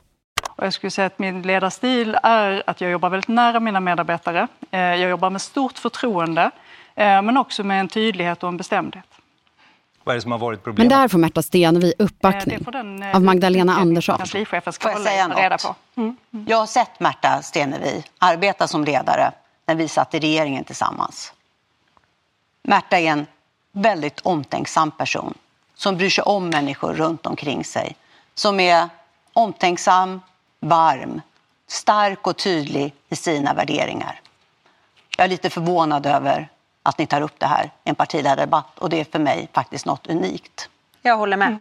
Och 0.49 0.65
jag 0.65 0.73
skulle 0.73 0.91
säga 0.91 1.05
att 1.07 1.19
min 1.19 1.41
ledarstil 1.41 2.17
är 2.23 2.63
att 2.67 2.81
jag 2.81 2.91
jobbar 2.91 3.09
väldigt 3.09 3.27
nära 3.27 3.59
mina 3.59 3.79
medarbetare. 3.79 4.47
Eh, 4.71 4.79
jag 4.79 5.09
jobbar 5.09 5.29
med 5.29 5.41
stort 5.41 5.77
förtroende, 5.77 6.51
eh, 6.95 7.21
men 7.21 7.37
också 7.37 7.63
med 7.63 7.79
en 7.79 7.87
tydlighet 7.87 8.43
och 8.43 8.49
en 8.49 8.57
bestämdhet. 8.57 9.14
Vad 10.05 10.13
är 10.13 10.17
det 10.17 10.21
som 10.21 10.31
har 10.31 10.39
varit 10.39 10.63
problemet? 10.63 10.91
Men 10.91 10.99
där 11.01 11.07
får 11.07 11.17
Märta 11.17 11.41
Stenevi 11.41 11.93
uppbackning 11.99 12.55
Eh, 12.55 12.71
den, 12.71 13.03
av 13.03 13.23
Magdalena 13.23 13.75
Andersson. 13.75 14.17
Kanslichefen 14.17 14.73
ska 14.73 14.83
Får 14.83 14.91
jag 14.91 15.07
säga 15.07 15.23
hålla 15.23 15.35
reda 15.35 15.49
något? 15.49 15.63
på. 15.63 16.01
Mm. 16.01 16.17
Jag 16.47 16.57
har 16.57 16.65
sett 16.65 16.99
Märta 16.99 17.41
Stenevi 17.41 18.03
arbeta 18.19 18.67
som 18.67 18.83
ledare 18.83 19.31
när 19.65 19.75
vi 19.75 19.87
satt 19.87 20.13
i 20.13 20.19
regeringen 20.19 20.63
tillsammans. 20.63 21.33
Märta 22.63 22.99
är 22.99 23.11
en 23.11 23.25
väldigt 23.71 24.19
omtänksam 24.19 24.91
person 24.91 25.33
som 25.75 25.97
bryr 25.97 26.09
sig 26.09 26.23
om 26.23 26.49
människor 26.49 26.93
runt 26.93 27.25
omkring 27.25 27.63
sig. 27.63 27.95
Som 28.35 28.59
är 28.59 28.89
omtänksam, 29.33 30.21
varm, 30.59 31.21
stark 31.67 32.27
och 32.27 32.37
tydlig 32.37 32.93
i 33.09 33.15
sina 33.15 33.53
värderingar. 33.53 34.19
Jag 35.17 35.25
är 35.25 35.29
lite 35.29 35.49
förvånad 35.49 36.05
över 36.05 36.49
att 36.85 36.97
ni 36.97 37.07
tar 37.07 37.21
upp 37.21 37.39
det 37.39 37.45
här 37.45 37.65
i 37.65 37.89
en 37.89 37.95
partiledardebatt 37.95 38.79
och 38.79 38.89
det 38.89 38.99
är 38.99 39.03
för 39.03 39.19
mig 39.19 39.47
faktiskt 39.53 39.85
något 39.85 40.07
unikt. 40.07 40.69
Jag 41.01 41.17
håller 41.17 41.37
med. 41.37 41.59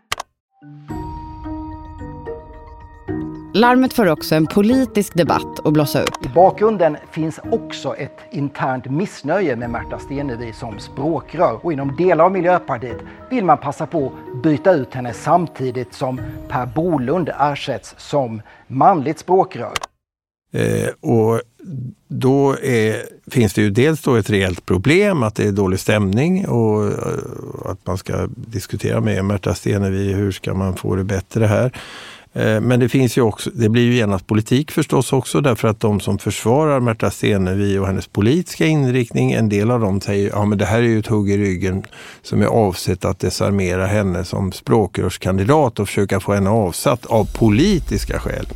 Larmet 3.57 3.93
får 3.95 4.07
också 4.07 4.35
en 4.35 4.47
politisk 4.47 5.15
debatt 5.15 5.67
att 5.67 5.73
blossa 5.73 6.03
upp. 6.03 6.27
I 6.27 6.29
bakgrunden 6.29 6.97
finns 7.11 7.41
också 7.53 7.97
ett 7.97 8.19
internt 8.31 8.85
missnöje 8.85 9.57
med 9.57 9.71
Märta 9.71 9.99
Stenevi 9.99 10.53
som 10.53 10.79
språkrör 10.79 11.65
och 11.65 11.73
inom 11.73 11.97
delar 11.97 12.25
av 12.25 12.33
Miljöpartiet 12.33 12.97
vill 13.31 13.45
man 13.45 13.59
passa 13.59 13.87
på 13.87 14.07
att 14.07 14.43
byta 14.43 14.73
ut 14.73 14.95
henne 14.95 15.13
samtidigt 15.13 15.95
som 15.95 16.21
Per 16.49 16.67
Bolund 16.67 17.31
ersätts 17.41 17.95
som 17.99 18.43
manligt 18.67 19.19
språkrör. 19.19 19.73
Eh, 20.53 21.11
och 21.11 21.41
då 22.09 22.57
är, 22.63 23.03
finns 23.31 23.55
det 23.55 23.63
ju 23.63 23.71
dels 23.71 24.01
då 24.01 24.15
ett 24.15 24.31
reellt 24.31 24.67
problem 24.67 25.23
att 25.23 25.35
det 25.35 25.45
är 25.45 25.53
dålig 25.53 25.81
stämning 25.81 26.47
och 26.47 26.87
eh, 26.87 26.93
att 27.65 27.87
man 27.87 27.99
ska 27.99 28.29
diskutera 28.37 29.01
med 29.01 29.25
Märta 29.25 29.55
Stenevi 29.55 30.13
hur 30.13 30.33
ska 30.33 30.55
man 30.55 30.77
få 30.77 30.97
det 30.97 31.05
bättre 31.05 31.47
här. 31.47 31.73
Eh, 32.33 32.61
men 32.61 32.81
det 32.81 32.89
finns 32.89 33.19
ju 33.19 33.23
också, 33.23 33.51
det 33.55 33.69
blir 33.69 33.83
ju 33.83 33.95
genast 33.95 34.27
politik 34.27 34.71
förstås 34.71 35.13
också 35.13 35.41
därför 35.41 35.69
att 35.69 35.81
de 35.81 36.01
som 36.01 36.19
försvarar 36.19 36.81
Märta 36.81 37.11
Stenevi 37.11 37.79
och 37.79 37.87
hennes 37.87 38.07
politiska 38.07 38.67
inriktning, 38.67 39.33
en 39.33 39.49
del 39.49 39.71
av 39.71 39.81
dem 39.81 40.01
säger 40.01 40.31
ja 40.31 40.45
men 40.45 40.59
det 40.59 40.65
här 40.65 40.79
är 40.79 40.83
ju 40.83 40.99
ett 40.99 41.07
hugg 41.07 41.31
i 41.31 41.39
ryggen 41.39 41.83
som 42.23 42.43
är 42.43 42.47
avsett 42.47 43.05
att 43.05 43.19
desarmera 43.19 43.87
henne 43.87 44.25
som 44.25 44.53
språkrörskandidat 44.53 45.79
och 45.79 45.89
försöka 45.89 46.21
få 46.21 46.35
henne 46.35 46.51
avsatt 46.51 47.07
av 47.07 47.25
politiska 47.39 48.19
skäl. 48.19 48.47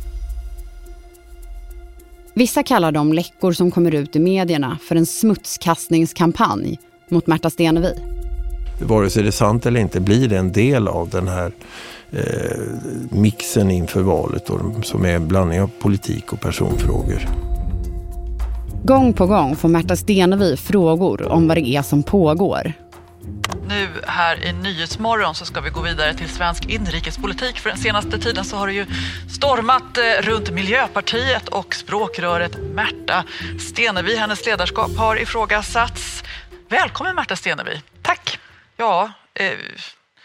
Vissa 2.39 2.63
kallar 2.63 2.91
de 2.91 3.13
läckor 3.13 3.51
som 3.51 3.71
kommer 3.71 3.95
ut 3.95 4.15
i 4.15 4.19
medierna 4.19 4.77
för 4.81 4.95
en 4.95 5.05
smutskastningskampanj 5.05 6.79
mot 7.09 7.27
Märta 7.27 7.49
Stenevi. 7.49 7.93
Vare 8.81 9.09
sig 9.09 9.23
det 9.23 9.29
är 9.29 9.31
sant 9.31 9.65
eller 9.65 9.79
inte 9.79 9.99
blir 9.99 10.27
det 10.27 10.37
en 10.37 10.51
del 10.51 10.87
av 10.87 11.09
den 11.09 11.27
här 11.27 11.51
eh, 12.11 12.59
mixen 13.09 13.71
inför 13.71 14.01
valet 14.01 14.45
då, 14.45 14.81
som 14.83 15.05
är 15.05 15.15
en 15.15 15.27
blandning 15.27 15.61
av 15.61 15.71
politik 15.79 16.33
och 16.33 16.41
personfrågor. 16.41 17.27
Gång 18.83 19.13
på 19.13 19.25
gång 19.25 19.55
får 19.55 19.69
Märta 19.69 19.95
Stenevi 19.95 20.57
frågor 20.57 21.21
om 21.21 21.47
vad 21.47 21.57
det 21.57 21.67
är 21.67 21.81
som 21.81 22.03
pågår. 22.03 22.73
Nu 23.67 23.89
här 24.07 24.45
i 24.45 24.53
Nyhetsmorgon 24.53 25.35
så 25.35 25.45
ska 25.45 25.61
vi 25.61 25.69
gå 25.69 25.81
vidare 25.81 26.13
till 26.13 26.29
svensk 26.29 26.65
inrikespolitik. 26.65 27.59
För 27.59 27.69
den 27.69 27.79
senaste 27.79 28.19
tiden 28.19 28.45
så 28.45 28.57
har 28.57 28.67
det 28.67 28.73
ju 28.73 28.85
stormat 29.29 29.97
eh, 29.97 30.03
runt 30.21 30.49
Miljöpartiet 30.51 31.47
och 31.47 31.75
språkröret 31.75 32.57
Märta 32.57 33.23
Stenevi. 33.59 34.15
Hennes 34.15 34.45
ledarskap 34.45 34.97
har 34.97 35.21
ifrågasatts. 35.21 36.23
Välkommen 36.69 37.15
Märta 37.15 37.35
Stenevi. 37.35 37.81
Tack. 38.01 38.39
Ja, 38.77 39.11
eh, 39.33 39.53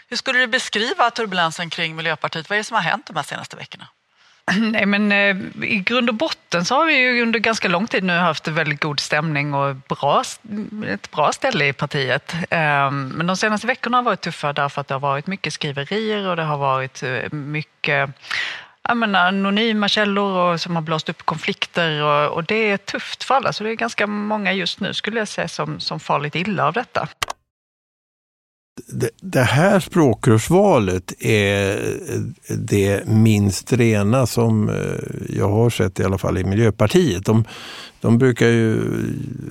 hur 0.08 0.16
skulle 0.16 0.38
du 0.38 0.46
beskriva 0.46 1.10
turbulensen 1.10 1.70
kring 1.70 1.96
Miljöpartiet? 1.96 2.50
Vad 2.50 2.56
är 2.56 2.60
det 2.60 2.64
som 2.64 2.74
har 2.74 2.82
hänt 2.82 3.06
de 3.06 3.16
här 3.16 3.22
senaste 3.22 3.56
veckorna? 3.56 3.88
Nej, 4.58 4.86
men 4.86 5.12
eh, 5.12 5.36
I 5.62 5.82
grund 5.86 6.08
och 6.08 6.14
botten 6.14 6.64
så 6.64 6.74
har 6.74 6.84
vi 6.84 6.98
ju 6.98 7.22
under 7.22 7.38
ganska 7.38 7.68
lång 7.68 7.86
tid 7.86 8.04
nu 8.04 8.12
haft 8.12 8.48
väldigt 8.48 8.80
god 8.80 9.00
stämning 9.00 9.54
och 9.54 9.76
bra, 9.76 10.22
ett 10.88 11.10
bra 11.10 11.32
ställe 11.32 11.66
i 11.68 11.72
partiet. 11.72 12.34
Eh, 12.50 12.90
men 12.90 13.26
de 13.26 13.36
senaste 13.36 13.66
veckorna 13.66 13.96
har 13.96 14.02
varit 14.02 14.20
tuffa 14.20 14.52
därför 14.52 14.80
att 14.80 14.88
det 14.88 14.94
har 14.94 15.00
varit 15.00 15.26
mycket 15.26 15.52
skriverier 15.52 16.28
och 16.28 16.36
det 16.36 16.42
har 16.42 16.58
varit 16.58 17.02
eh, 17.02 17.32
mycket 17.32 18.10
jag 18.88 18.96
menar, 18.96 19.28
anonyma 19.28 19.88
källor 19.88 20.36
och, 20.36 20.60
som 20.60 20.74
har 20.74 20.82
blåst 20.82 21.08
upp 21.08 21.22
konflikter 21.22 22.02
och, 22.02 22.32
och, 22.32 22.44
det 22.44 22.70
är 22.70 22.76
tufft 22.76 23.24
för 23.24 23.34
alla. 23.34 23.52
Så 23.52 23.64
det 23.64 23.70
är 23.70 23.74
ganska 23.74 24.06
många 24.06 24.52
just 24.52 24.80
nu 24.80 24.94
skulle 24.94 25.18
jag 25.18 25.28
säga 25.28 25.48
som, 25.48 25.80
som 25.80 26.00
far 26.00 26.20
lite 26.20 26.38
illa 26.38 26.66
av 26.66 26.72
detta. 26.72 27.08
Det, 28.86 29.10
det 29.20 29.42
här 29.42 29.80
språkrörsvalet 29.80 31.12
är 31.22 31.78
det 32.48 33.06
minst 33.06 33.72
rena 33.72 34.26
som 34.26 34.68
eh, 34.68 35.36
jag 35.36 35.48
har 35.48 35.70
sett 35.70 36.00
i 36.00 36.04
alla 36.04 36.18
fall 36.18 36.38
i 36.38 36.44
Miljöpartiet. 36.44 37.24
De, 37.24 37.44
de 38.00 38.18
brukar 38.18 38.46
ju 38.46 38.80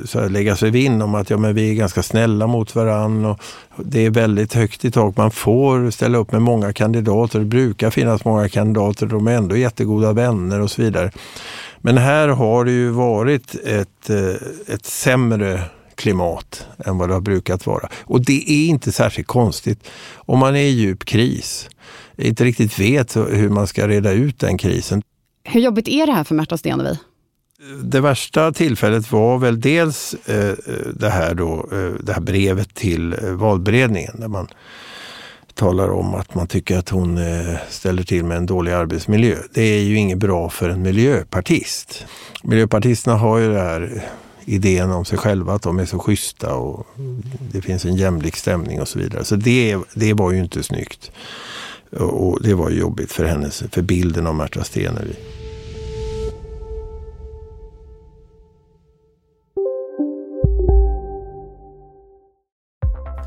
så 0.06 0.28
lägga 0.28 0.56
sig 0.56 0.72
vinn 0.72 1.02
om 1.02 1.16
att 1.16 1.30
ja, 1.30 1.38
men 1.38 1.56
vi 1.56 1.72
är 1.72 1.74
ganska 1.74 2.04
snälla 2.04 2.48
mot 2.48 2.76
varandra 2.76 3.38
och 3.70 3.86
det 3.86 4.06
är 4.06 4.10
väldigt 4.10 4.54
högt 4.54 4.86
i 4.86 4.92
tak. 4.92 5.18
Man 5.18 5.32
får 5.32 5.92
ställa 5.92 6.18
upp 6.18 6.32
med 6.32 6.42
många 6.42 6.74
kandidater. 6.74 7.40
Det 7.40 7.46
brukar 7.46 7.90
finnas 7.90 8.26
många 8.26 8.50
kandidater. 8.50 9.06
De 9.06 9.28
är 9.28 9.36
ändå 9.36 9.58
jättegoda 9.58 10.14
vänner 10.14 10.62
och 10.62 10.72
så 10.72 10.82
vidare. 10.82 11.12
Men 11.82 11.98
här 11.98 12.28
har 12.28 12.66
det 12.66 12.72
ju 12.72 12.90
varit 12.90 13.56
ett, 13.66 14.10
eh, 14.10 14.74
ett 14.76 14.86
sämre 14.86 15.62
klimat 15.96 16.68
än 16.86 16.98
vad 16.98 17.10
det 17.10 17.14
har 17.14 17.22
brukat 17.22 17.66
vara. 17.66 17.90
Och 18.04 18.26
det 18.26 18.52
är 18.52 18.66
inte 18.66 18.92
särskilt 18.92 19.28
konstigt 19.28 19.88
om 20.16 20.40
man 20.40 20.56
är 20.56 20.64
i 20.64 20.70
djup 20.70 21.06
kris. 21.06 21.70
Inte 22.18 22.44
riktigt 22.44 22.80
vet 22.80 23.16
hur 23.16 23.50
man 23.50 23.68
ska 23.68 23.88
reda 23.88 24.12
ut 24.12 24.40
den 24.40 24.58
krisen. 24.58 25.02
Hur 25.44 25.62
jobbigt 25.62 25.88
är 25.88 26.06
det 26.08 26.14
här 26.14 26.24
för 26.24 26.36
Märta 26.36 26.58
Stenevi? 26.58 26.98
Det 27.84 28.02
värsta 28.02 28.52
tillfället 28.52 29.12
var 29.12 29.38
väl 29.38 29.62
dels 29.62 30.14
eh, 30.14 30.54
det, 30.94 31.10
här 31.10 31.34
då, 31.34 31.70
eh, 31.72 32.04
det 32.04 32.14
här 32.14 32.22
brevet 32.22 32.76
till 32.76 33.14
eh, 33.14 33.30
valberedningen 33.30 34.20
där 34.20 34.28
man 34.28 34.48
talar 35.54 35.90
om 35.92 36.16
att 36.16 36.36
man 36.36 36.48
tycker 36.48 36.78
att 36.78 36.90
hon 36.90 37.20
ställer 37.70 38.04
till 38.04 38.26
med 38.26 38.38
en 38.38 38.46
dålig 38.46 38.72
arbetsmiljö. 38.72 39.36
Det 39.54 39.62
är 39.62 39.82
ju 39.82 39.96
inget 39.96 40.18
bra 40.18 40.50
för 40.50 40.70
en 40.70 40.82
miljöpartist. 40.82 42.06
Miljöpartisterna 42.44 43.18
har 43.18 43.38
ju 43.38 43.54
det 43.54 43.60
här 43.60 44.04
idén 44.46 44.92
om 44.92 45.06
sig 45.06 45.18
själva, 45.18 45.54
att 45.54 45.62
de 45.62 45.80
är 45.80 45.86
så 45.86 46.00
schyssta 46.00 46.56
och 46.56 46.88
det 47.52 47.62
finns 47.62 47.86
en 47.86 47.96
jämlik 47.96 48.36
stämning 48.36 48.82
och 48.82 48.88
så 48.88 49.00
vidare. 49.00 49.24
Så 49.26 49.36
det, 49.36 49.78
det 49.94 50.14
var 50.14 50.32
ju 50.32 50.40
inte 50.40 50.64
snyggt. 50.64 51.12
Och 52.00 52.44
det 52.44 52.54
var 52.54 52.70
jobbigt 52.70 53.12
för 53.12 53.26
hennes, 53.26 53.64
för 53.72 53.82
bilden 53.82 54.28
av 54.28 54.36
Märta 54.36 54.64
Stenevi. 54.64 55.16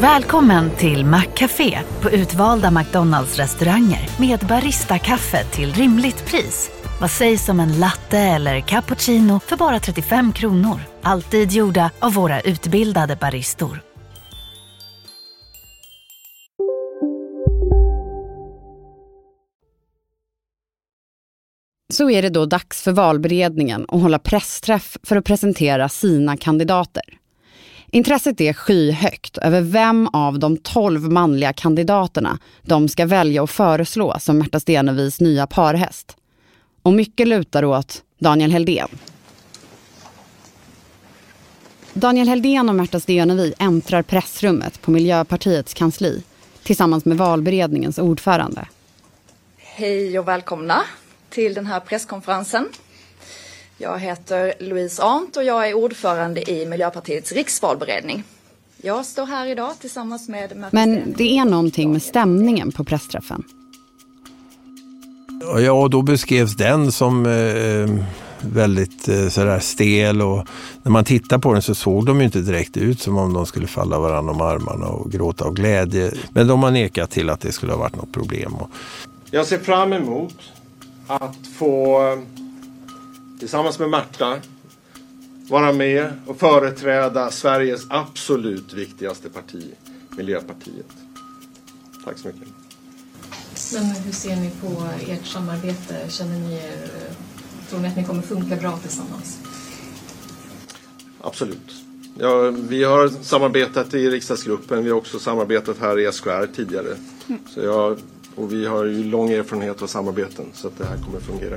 Välkommen 0.00 0.70
till 0.76 1.04
Maccafé 1.04 1.78
på 2.02 2.10
utvalda 2.10 2.70
McDonalds 2.70 3.36
restauranger 3.36 4.10
med 4.20 4.38
Baristakaffe 4.48 5.44
till 5.44 5.72
rimligt 5.72 6.26
pris. 6.26 6.70
Vad 7.00 7.10
sägs 7.10 7.48
om 7.48 7.60
en 7.60 7.78
latte 7.80 8.18
eller 8.18 8.60
cappuccino 8.60 9.40
för 9.40 9.56
bara 9.56 9.80
35 9.80 10.32
kronor? 10.32 10.80
Alltid 11.02 11.52
gjorda 11.52 11.90
av 11.98 12.14
våra 12.14 12.40
utbildade 12.40 13.16
baristor. 13.16 13.82
Så 21.92 22.10
är 22.10 22.22
det 22.22 22.30
då 22.30 22.46
dags 22.46 22.82
för 22.82 22.92
valberedningen 22.92 23.86
att 23.88 24.02
hålla 24.02 24.18
pressträff 24.18 24.96
för 25.02 25.16
att 25.16 25.24
presentera 25.24 25.88
sina 25.88 26.36
kandidater. 26.36 27.20
Intresset 27.92 28.40
är 28.40 28.52
skyhögt 28.52 29.38
över 29.38 29.60
vem 29.60 30.08
av 30.12 30.38
de 30.38 30.56
tolv 30.56 31.10
manliga 31.10 31.52
kandidaterna 31.52 32.38
de 32.62 32.88
ska 32.88 33.06
välja 33.06 33.42
och 33.42 33.50
föreslå 33.50 34.16
som 34.20 34.38
Märta 34.38 34.60
Stenevis 34.60 35.20
nya 35.20 35.46
parhäst. 35.46 36.16
Och 36.82 36.92
mycket 36.92 37.28
lutar 37.28 37.64
åt 37.64 38.02
Daniel 38.18 38.52
Heldén. 38.52 38.88
Daniel 41.92 42.28
Heldén 42.28 42.68
och 42.68 42.74
Märta 42.74 43.00
Stenevi 43.00 43.54
äntrar 43.58 44.02
pressrummet 44.02 44.82
på 44.82 44.90
Miljöpartiets 44.90 45.74
kansli 45.74 46.22
tillsammans 46.62 47.04
med 47.04 47.18
valberedningens 47.18 47.98
ordförande. 47.98 48.68
Hej 49.56 50.18
och 50.18 50.28
välkomna 50.28 50.82
till 51.30 51.54
den 51.54 51.66
här 51.66 51.80
presskonferensen. 51.80 52.68
Jag 53.82 53.98
heter 53.98 54.54
Louise 54.58 55.02
Arndt 55.02 55.36
och 55.36 55.44
jag 55.44 55.68
är 55.68 55.74
ordförande 55.74 56.50
i 56.50 56.66
Miljöpartiets 56.66 57.32
riksvalberedning. 57.32 58.24
Jag 58.82 59.06
står 59.06 59.26
här 59.26 59.46
idag 59.46 59.78
tillsammans 59.80 60.28
med... 60.28 60.64
Men 60.70 61.14
det 61.16 61.38
är 61.38 61.44
någonting 61.44 61.92
med 61.92 62.02
stämningen 62.02 62.72
på 62.72 62.84
pressträffen. 62.84 63.42
Ja, 65.58 65.88
då 65.90 66.02
beskrevs 66.02 66.56
den 66.56 66.92
som 66.92 67.26
eh, 67.26 68.04
väldigt 68.40 69.08
eh, 69.08 69.28
sådär 69.28 69.60
stel 69.60 70.22
och 70.22 70.46
när 70.82 70.92
man 70.92 71.04
tittar 71.04 71.38
på 71.38 71.52
den 71.52 71.62
så 71.62 71.74
såg 71.74 72.06
de 72.06 72.18
ju 72.18 72.24
inte 72.24 72.40
direkt 72.40 72.76
ut 72.76 73.00
som 73.00 73.18
om 73.18 73.32
de 73.32 73.46
skulle 73.46 73.66
falla 73.66 73.98
varandra 73.98 74.32
om 74.32 74.40
armarna 74.40 74.86
och 74.86 75.12
gråta 75.12 75.44
av 75.44 75.54
glädje. 75.54 76.12
Men 76.30 76.46
de 76.46 76.62
har 76.62 76.70
nekat 76.70 77.10
till 77.10 77.30
att 77.30 77.40
det 77.40 77.52
skulle 77.52 77.72
ha 77.72 77.78
varit 77.78 77.96
något 77.96 78.12
problem. 78.12 78.54
Jag 79.30 79.46
ser 79.46 79.58
fram 79.58 79.92
emot 79.92 80.34
att 81.06 81.36
få 81.58 82.00
tillsammans 83.40 83.78
med 83.78 83.90
Märta 83.90 84.40
vara 85.48 85.72
med 85.72 86.12
och 86.26 86.38
företräda 86.38 87.30
Sveriges 87.30 87.86
absolut 87.88 88.72
viktigaste 88.72 89.28
parti, 89.28 89.64
Miljöpartiet. 90.16 90.86
Tack 92.04 92.18
så 92.18 92.28
mycket. 92.28 92.48
Men 93.72 93.84
hur 93.84 94.12
ser 94.12 94.36
ni 94.36 94.50
på 94.60 94.84
ert 95.08 95.26
samarbete? 95.26 96.08
Känner 96.08 96.38
ni 96.38 96.54
er, 96.54 96.88
tror 97.68 97.80
ni 97.80 97.88
att 97.88 97.96
ni 97.96 98.04
kommer 98.04 98.22
funka 98.22 98.56
bra 98.56 98.78
tillsammans? 98.78 99.38
Absolut. 101.20 101.74
Ja, 102.18 102.50
vi 102.50 102.84
har 102.84 103.08
samarbetat 103.08 103.94
i 103.94 104.10
riksdagsgruppen. 104.10 104.84
Vi 104.84 104.90
har 104.90 104.96
också 104.96 105.18
samarbetat 105.18 105.78
här 105.78 105.98
i 105.98 106.12
SKR 106.12 106.46
tidigare. 106.56 106.96
Mm. 107.28 107.40
Så 107.54 107.60
jag, 107.60 107.98
och 108.34 108.52
vi 108.52 108.66
har 108.66 108.84
ju 108.84 109.04
lång 109.04 109.30
erfarenhet 109.30 109.82
av 109.82 109.86
samarbeten 109.86 110.46
så 110.54 110.68
att 110.68 110.78
det 110.78 110.84
här 110.84 110.96
kommer 110.96 111.20
fungera. 111.20 111.56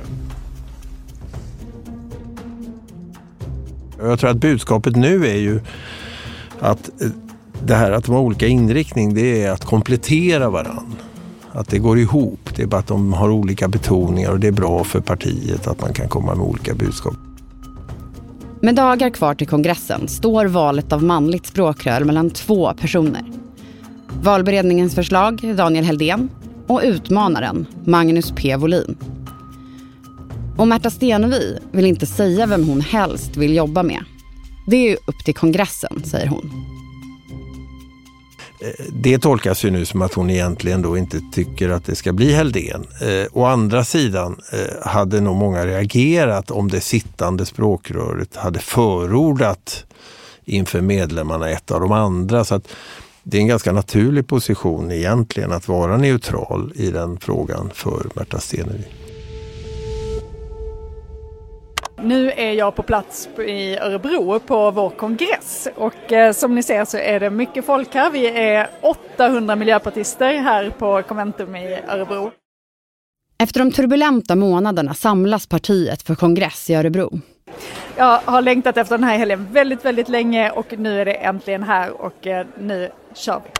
Jag 3.98 4.18
tror 4.18 4.30
att 4.30 4.36
budskapet 4.36 4.96
nu 4.96 5.26
är 5.26 5.36
ju 5.36 5.60
att 6.60 7.02
eh, 7.02 7.08
det 7.62 7.74
här 7.74 7.90
att 7.90 8.04
de 8.04 8.14
har 8.14 8.22
olika 8.22 8.46
inriktning, 8.46 9.14
det 9.14 9.42
är 9.42 9.50
att 9.50 9.64
komplettera 9.64 10.50
varandra. 10.50 10.98
Att 11.52 11.68
det 11.68 11.78
går 11.78 11.98
ihop. 11.98 12.50
Det 12.56 12.62
är 12.62 12.66
bara 12.66 12.80
att 12.80 12.86
de 12.86 13.12
har 13.12 13.30
olika 13.30 13.68
betoningar 13.68 14.30
och 14.30 14.40
det 14.40 14.46
är 14.46 14.52
bra 14.52 14.84
för 14.84 15.00
partiet 15.00 15.66
att 15.66 15.80
man 15.80 15.92
kan 15.92 16.08
komma 16.08 16.34
med 16.34 16.46
olika 16.46 16.74
budskap. 16.74 17.14
Med 18.60 18.74
dagar 18.74 19.10
kvar 19.10 19.34
till 19.34 19.46
kongressen 19.46 20.08
står 20.08 20.46
valet 20.46 20.92
av 20.92 21.02
manligt 21.02 21.46
språkrör 21.46 22.04
mellan 22.04 22.30
två 22.30 22.72
personer. 22.80 23.22
Valberedningens 24.22 24.94
förslag, 24.94 25.56
Daniel 25.56 25.84
Heldén, 25.84 26.30
och 26.66 26.80
utmanaren, 26.84 27.66
Magnus 27.84 28.32
P. 28.36 28.56
Wolin. 28.56 28.96
Och 30.58 30.68
Märta 30.68 30.90
Stenevi 30.90 31.58
vill 31.72 31.86
inte 31.86 32.06
säga 32.06 32.46
vem 32.46 32.68
hon 32.68 32.80
helst 32.80 33.36
vill 33.36 33.56
jobba 33.56 33.82
med. 33.82 34.04
Det 34.66 34.76
är 34.76 34.90
ju 34.90 34.96
upp 35.06 35.24
till 35.24 35.34
kongressen, 35.34 36.02
säger 36.04 36.26
hon. 36.26 36.50
Eh, 38.60 38.84
det 38.92 39.18
tolkas 39.18 39.64
ju 39.64 39.70
nu 39.70 39.84
som 39.84 40.02
att 40.02 40.14
hon 40.14 40.30
egentligen 40.30 40.82
då 40.82 40.98
inte 40.98 41.20
tycker 41.32 41.68
att 41.68 41.84
det 41.84 41.94
ska 41.94 42.12
bli 42.12 42.32
Heldén. 42.32 42.86
Eh, 43.00 43.26
å 43.32 43.44
andra 43.44 43.84
sidan 43.84 44.36
eh, 44.52 44.88
hade 44.90 45.20
nog 45.20 45.36
många 45.36 45.66
reagerat 45.66 46.50
om 46.50 46.70
det 46.70 46.80
sittande 46.80 47.46
språkröret 47.46 48.36
hade 48.36 48.58
förordat 48.58 49.84
inför 50.44 50.80
medlemmarna 50.80 51.50
ett 51.50 51.70
av 51.70 51.80
de 51.80 51.92
andra. 51.92 52.44
Så 52.44 52.54
att 52.54 52.68
det 53.22 53.36
är 53.36 53.40
en 53.40 53.48
ganska 53.48 53.72
naturlig 53.72 54.26
position 54.26 54.92
egentligen 54.92 55.52
att 55.52 55.68
vara 55.68 55.96
neutral 55.96 56.72
i 56.74 56.90
den 56.90 57.18
frågan 57.18 57.70
för 57.74 58.06
Märta 58.14 58.38
Stenevi. 58.38 58.84
Nu 62.04 62.30
är 62.30 62.52
jag 62.52 62.74
på 62.74 62.82
plats 62.82 63.28
i 63.46 63.76
Örebro 63.76 64.40
på 64.40 64.70
vår 64.70 64.90
kongress 64.90 65.68
och 65.74 66.12
eh, 66.12 66.32
som 66.32 66.54
ni 66.54 66.62
ser 66.62 66.84
så 66.84 66.96
är 66.96 67.20
det 67.20 67.30
mycket 67.30 67.64
folk 67.64 67.94
här. 67.94 68.10
Vi 68.10 68.26
är 68.26 68.70
800 69.16 69.56
miljöpartister 69.56 70.34
här 70.34 70.70
på 70.70 71.02
Conventum 71.02 71.56
i 71.56 71.80
Örebro. 71.88 72.30
Efter 73.38 73.60
de 73.60 73.72
turbulenta 73.72 74.36
månaderna 74.36 74.94
samlas 74.94 75.46
partiet 75.46 76.02
för 76.02 76.14
kongress 76.14 76.70
i 76.70 76.74
Örebro. 76.74 77.20
Jag 77.96 78.20
har 78.24 78.42
längtat 78.42 78.76
efter 78.76 78.98
den 78.98 79.04
här 79.04 79.18
helgen 79.18 79.48
väldigt, 79.52 79.84
väldigt 79.84 80.08
länge 80.08 80.50
och 80.50 80.78
nu 80.78 81.00
är 81.00 81.04
det 81.04 81.14
äntligen 81.14 81.62
här 81.62 81.90
och 81.90 82.26
eh, 82.26 82.46
nu 82.60 82.90
kör 83.14 83.40
vi. 83.44 83.50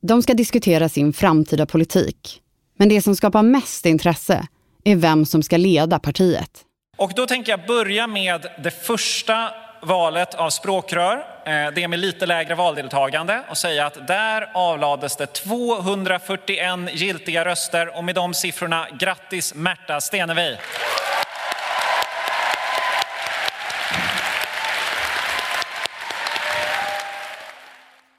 De 0.00 0.22
ska 0.22 0.34
diskutera 0.34 0.88
sin 0.88 1.12
framtida 1.12 1.66
politik. 1.66 2.42
Men 2.76 2.88
det 2.88 3.02
som 3.02 3.16
skapar 3.16 3.42
mest 3.42 3.86
intresse 3.86 4.46
är 4.84 4.96
vem 4.96 5.26
som 5.26 5.42
ska 5.42 5.56
leda 5.56 5.98
partiet. 5.98 6.64
Och 6.98 7.12
då 7.14 7.26
tänker 7.26 7.52
jag 7.52 7.66
börja 7.66 8.06
med 8.06 8.46
det 8.58 8.70
första 8.70 9.54
valet 9.80 10.34
av 10.34 10.50
språkrör, 10.50 11.16
eh, 11.44 11.70
det 11.74 11.88
med 11.88 11.98
lite 11.98 12.26
lägre 12.26 12.54
valdeltagande 12.54 13.42
och 13.48 13.58
säga 13.58 13.86
att 13.86 14.06
där 14.06 14.50
avlades 14.54 15.16
det 15.16 15.26
241 15.26 16.88
giltiga 16.92 17.44
röster 17.44 17.96
och 17.96 18.04
med 18.04 18.14
de 18.14 18.34
siffrorna 18.34 18.86
grattis 18.98 19.54
Märta 19.54 20.00
Stenevi. 20.00 20.56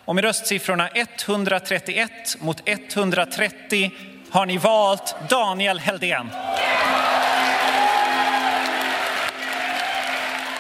Och 0.06 0.16
med 0.16 0.24
röstsiffrorna 0.24 0.90
131 0.90 2.38
mot 2.40 2.62
130 2.66 3.92
har 4.32 4.46
ni 4.46 4.58
valt 4.58 5.16
Daniel 5.30 5.80
Heldén. 5.80 6.30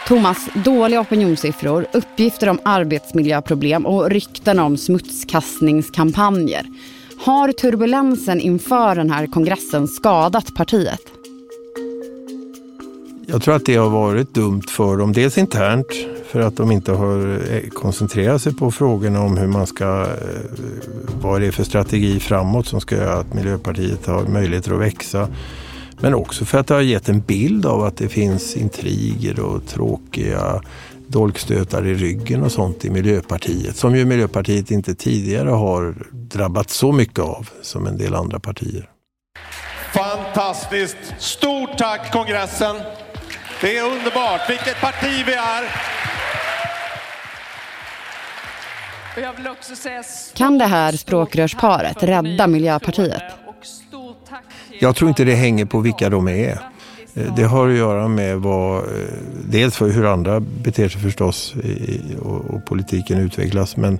Thomas, 0.09 0.49
dåliga 0.65 1.01
opinionssiffror, 1.01 1.85
uppgifter 1.93 2.49
om 2.49 2.59
arbetsmiljöproblem 2.63 3.85
och 3.85 4.09
rykten 4.09 4.59
om 4.59 4.77
smutskastningskampanjer. 4.77 6.65
Har 7.25 7.51
turbulensen 7.51 8.39
inför 8.39 8.95
den 8.95 9.09
här 9.09 9.27
kongressen 9.27 9.87
skadat 9.87 10.55
partiet? 10.55 11.01
Jag 13.27 13.41
tror 13.41 13.55
att 13.55 13.65
det 13.65 13.75
har 13.75 13.89
varit 13.89 14.33
dumt 14.33 14.63
för 14.69 14.97
dem. 14.97 15.13
Dels 15.13 15.37
internt 15.37 15.87
för 16.25 16.39
att 16.39 16.55
de 16.55 16.71
inte 16.71 16.91
har 16.91 17.39
eh, 17.51 17.69
koncentrerat 17.69 18.41
sig 18.41 18.55
på 18.55 18.71
frågorna 18.71 19.21
om 19.21 19.37
hur 19.37 19.47
man 19.47 19.67
ska, 19.67 20.01
eh, 20.01 20.07
vad 21.21 21.41
det 21.41 21.47
är 21.47 21.51
för 21.51 21.63
strategi 21.63 22.19
framåt 22.19 22.67
som 22.67 22.81
ska 22.81 22.95
göra 22.95 23.13
att 23.13 23.33
Miljöpartiet 23.33 24.05
har 24.05 24.23
möjligheter 24.23 24.73
att 24.73 24.79
växa. 24.79 25.27
Men 26.01 26.13
också 26.13 26.45
för 26.45 26.57
att 26.57 26.67
det 26.67 26.73
har 26.73 26.81
gett 26.81 27.09
en 27.09 27.21
bild 27.21 27.65
av 27.65 27.83
att 27.83 27.97
det 27.97 28.09
finns 28.09 28.55
intriger 28.55 29.39
och 29.39 29.67
tråkiga 29.67 30.61
dolkstötar 31.07 31.87
i 31.87 31.93
ryggen 31.93 32.43
och 32.43 32.51
sånt 32.51 32.85
i 32.85 32.89
Miljöpartiet. 32.89 33.75
Som 33.75 33.95
ju 33.95 34.05
Miljöpartiet 34.05 34.71
inte 34.71 34.95
tidigare 34.95 35.49
har 35.49 35.95
drabbat 36.11 36.69
så 36.69 36.91
mycket 36.91 37.19
av 37.19 37.49
som 37.61 37.87
en 37.87 37.97
del 37.97 38.15
andra 38.15 38.39
partier. 38.39 38.89
Fantastiskt! 39.93 40.97
Stort 41.17 41.77
tack 41.77 42.11
kongressen! 42.11 42.75
Det 43.61 43.77
är 43.77 43.83
underbart, 43.83 44.49
vilket 44.49 44.81
parti 44.81 45.23
vi 45.25 45.33
är! 45.33 45.63
Kan 50.33 50.57
det 50.57 50.65
här 50.65 50.91
språkrörsparet 50.91 52.03
rädda 52.03 52.47
Miljöpartiet? 52.47 53.38
Jag 54.79 54.95
tror 54.95 55.09
inte 55.09 55.23
det 55.23 55.35
hänger 55.35 55.65
på 55.65 55.79
vilka 55.79 56.09
de 56.09 56.27
är. 56.27 56.59
Eh, 57.13 57.35
det 57.35 57.43
har 57.43 57.69
att 57.69 57.77
göra 57.77 58.07
med 58.07 58.39
vad, 58.39 58.77
eh, 58.77 58.83
dels 59.49 59.75
för 59.75 59.89
hur 59.89 60.05
andra 60.05 60.39
beter 60.39 60.89
sig 60.89 61.01
förstås 61.01 61.55
och, 62.21 62.45
och 62.45 62.65
politiken 62.65 63.19
utvecklas 63.19 63.77
men 63.77 63.99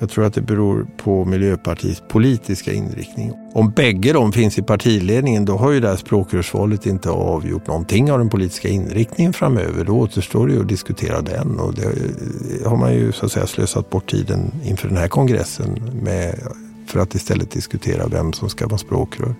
jag 0.00 0.10
tror 0.10 0.24
att 0.24 0.34
det 0.34 0.40
beror 0.40 0.86
på 0.96 1.24
Miljöpartiets 1.24 2.02
politiska 2.08 2.72
inriktning. 2.72 3.32
Om 3.54 3.70
bägge 3.70 4.12
de 4.12 4.32
finns 4.32 4.58
i 4.58 4.62
partiledningen 4.62 5.44
då 5.44 5.56
har 5.56 5.70
ju 5.70 5.80
det 5.80 5.88
här 5.88 5.96
språkrörsvalet 5.96 6.86
inte 6.86 7.10
avgjort 7.10 7.66
någonting 7.66 8.12
av 8.12 8.18
den 8.18 8.28
politiska 8.28 8.68
inriktningen 8.68 9.32
framöver. 9.32 9.84
Då 9.84 9.98
återstår 9.98 10.46
det 10.46 10.52
ju 10.52 10.60
att 10.60 10.68
diskutera 10.68 11.20
den 11.20 11.60
och 11.60 11.74
det 11.74 11.84
eh, 11.84 12.70
har 12.70 12.76
man 12.76 12.94
ju 12.94 13.12
så 13.12 13.26
att 13.26 13.32
säga 13.32 13.46
slösat 13.46 13.90
bort 13.90 14.10
tiden 14.10 14.52
inför 14.64 14.88
den 14.88 14.96
här 14.96 15.08
kongressen 15.08 16.00
med, 16.02 16.38
för 16.86 17.00
att 17.00 17.14
istället 17.14 17.50
diskutera 17.50 18.06
vem 18.06 18.32
som 18.32 18.48
ska 18.48 18.66
vara 18.66 18.78
språkrör. 18.78 19.34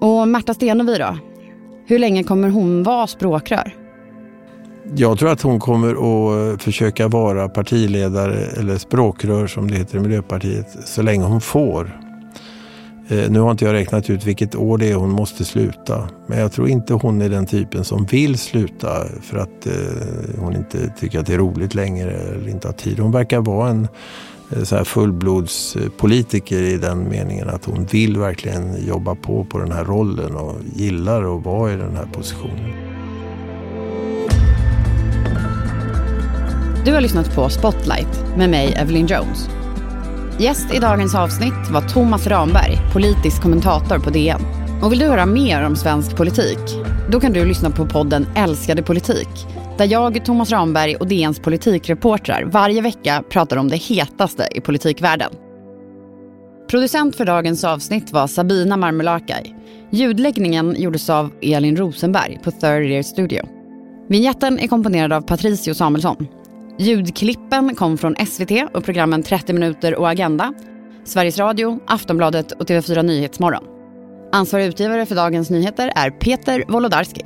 Och 0.00 0.28
Märta 0.28 0.54
Stenevi 0.54 0.98
då? 0.98 1.18
Hur 1.86 1.98
länge 1.98 2.24
kommer 2.24 2.48
hon 2.48 2.82
vara 2.82 3.06
språkrör? 3.06 3.74
Jag 4.96 5.18
tror 5.18 5.30
att 5.30 5.42
hon 5.42 5.60
kommer 5.60 5.90
att 5.90 6.52
eh, 6.52 6.58
försöka 6.58 7.08
vara 7.08 7.48
partiledare 7.48 8.46
eller 8.46 8.78
språkrör 8.78 9.46
som 9.46 9.70
det 9.70 9.76
heter 9.76 9.96
i 9.96 10.00
Miljöpartiet 10.00 10.66
så 10.84 11.02
länge 11.02 11.24
hon 11.24 11.40
får. 11.40 12.00
Eh, 13.08 13.30
nu 13.30 13.40
har 13.40 13.50
inte 13.50 13.64
jag 13.64 13.72
räknat 13.72 14.10
ut 14.10 14.24
vilket 14.24 14.54
år 14.54 14.78
det 14.78 14.90
är 14.90 14.94
hon 14.94 15.10
måste 15.10 15.44
sluta. 15.44 16.08
Men 16.26 16.38
jag 16.38 16.52
tror 16.52 16.68
inte 16.68 16.94
hon 16.94 17.22
är 17.22 17.28
den 17.28 17.46
typen 17.46 17.84
som 17.84 18.04
vill 18.04 18.38
sluta 18.38 18.88
för 19.22 19.38
att 19.38 19.66
eh, 19.66 19.72
hon 20.38 20.56
inte 20.56 20.88
tycker 21.00 21.18
att 21.18 21.26
det 21.26 21.34
är 21.34 21.38
roligt 21.38 21.74
längre 21.74 22.10
eller 22.10 22.48
inte 22.48 22.68
har 22.68 22.72
tid. 22.72 22.98
Hon 22.98 23.12
verkar 23.12 23.40
vara 23.40 23.68
en 23.68 23.88
Eh, 24.56 24.62
så 24.62 24.76
här 24.76 24.84
fullblodspolitiker 24.84 26.62
i 26.62 26.76
den 26.76 27.08
meningen 27.08 27.48
att 27.48 27.64
hon 27.64 27.84
vill 27.84 28.18
verkligen 28.18 28.86
jobba 28.86 29.14
på 29.14 29.44
på 29.44 29.58
den 29.58 29.72
här 29.72 29.84
rollen 29.84 30.36
och 30.36 30.56
gillar 30.74 31.36
att 31.36 31.44
vara 31.44 31.72
i 31.72 31.76
den 31.76 31.96
här 31.96 32.06
positionen. 32.12 32.72
Du 36.84 36.92
har 36.92 37.00
lyssnat 37.00 37.34
på 37.34 37.48
Spotlight 37.48 38.36
med 38.36 38.50
mig, 38.50 38.74
Evelyn 38.76 39.06
Jones. 39.06 39.48
Gäst 40.38 40.74
i 40.74 40.78
dagens 40.78 41.14
avsnitt 41.14 41.70
var 41.70 41.80
Thomas 41.80 42.26
Ramberg, 42.26 42.78
politisk 42.92 43.42
kommentator 43.42 43.98
på 43.98 44.10
DN. 44.10 44.40
Och 44.82 44.92
vill 44.92 44.98
du 44.98 45.06
höra 45.06 45.26
mer 45.26 45.66
om 45.66 45.76
svensk 45.76 46.16
politik? 46.16 46.58
Då 47.10 47.20
kan 47.20 47.32
du 47.32 47.44
lyssna 47.44 47.70
på 47.70 47.86
podden 47.86 48.26
Älskade 48.34 48.82
politik. 48.82 49.28
Där 49.78 49.92
jag, 49.92 50.24
Thomas 50.24 50.50
Ramberg 50.50 50.96
och 50.96 51.08
DNs 51.08 51.40
politikreportrar 51.40 52.44
varje 52.44 52.80
vecka 52.80 53.24
pratar 53.30 53.56
om 53.56 53.68
det 53.68 53.76
hetaste 53.76 54.48
i 54.50 54.60
politikvärlden. 54.60 55.32
Producent 56.70 57.16
för 57.16 57.24
dagens 57.24 57.64
avsnitt 57.64 58.12
var 58.12 58.26
Sabina 58.26 58.76
Marmelakai. 58.76 59.54
Ljudläggningen 59.90 60.74
gjordes 60.78 61.10
av 61.10 61.32
Elin 61.42 61.76
Rosenberg 61.76 62.38
på 62.44 62.50
Third 62.50 62.82
Year 62.84 63.02
Studio. 63.02 63.48
Vinjetten 64.08 64.58
är 64.58 64.68
komponerad 64.68 65.12
av 65.12 65.20
Patricio 65.20 65.74
Samuelsson. 65.74 66.26
Ljudklippen 66.78 67.74
kom 67.74 67.98
från 67.98 68.16
SVT 68.26 68.50
och 68.74 68.84
programmen 68.84 69.22
30 69.22 69.52
minuter 69.52 69.94
och 69.94 70.10
Agenda, 70.10 70.54
Sveriges 71.04 71.38
Radio, 71.38 71.80
Aftonbladet 71.86 72.52
och 72.52 72.68
TV4 72.68 73.02
Nyhetsmorgon. 73.02 73.64
Ansvarig 74.32 74.66
utgivare 74.66 75.06
för 75.06 75.14
dagens 75.14 75.50
nyheter 75.50 75.92
är 75.96 76.10
Peter 76.10 76.64
Wolodarski. 76.68 77.24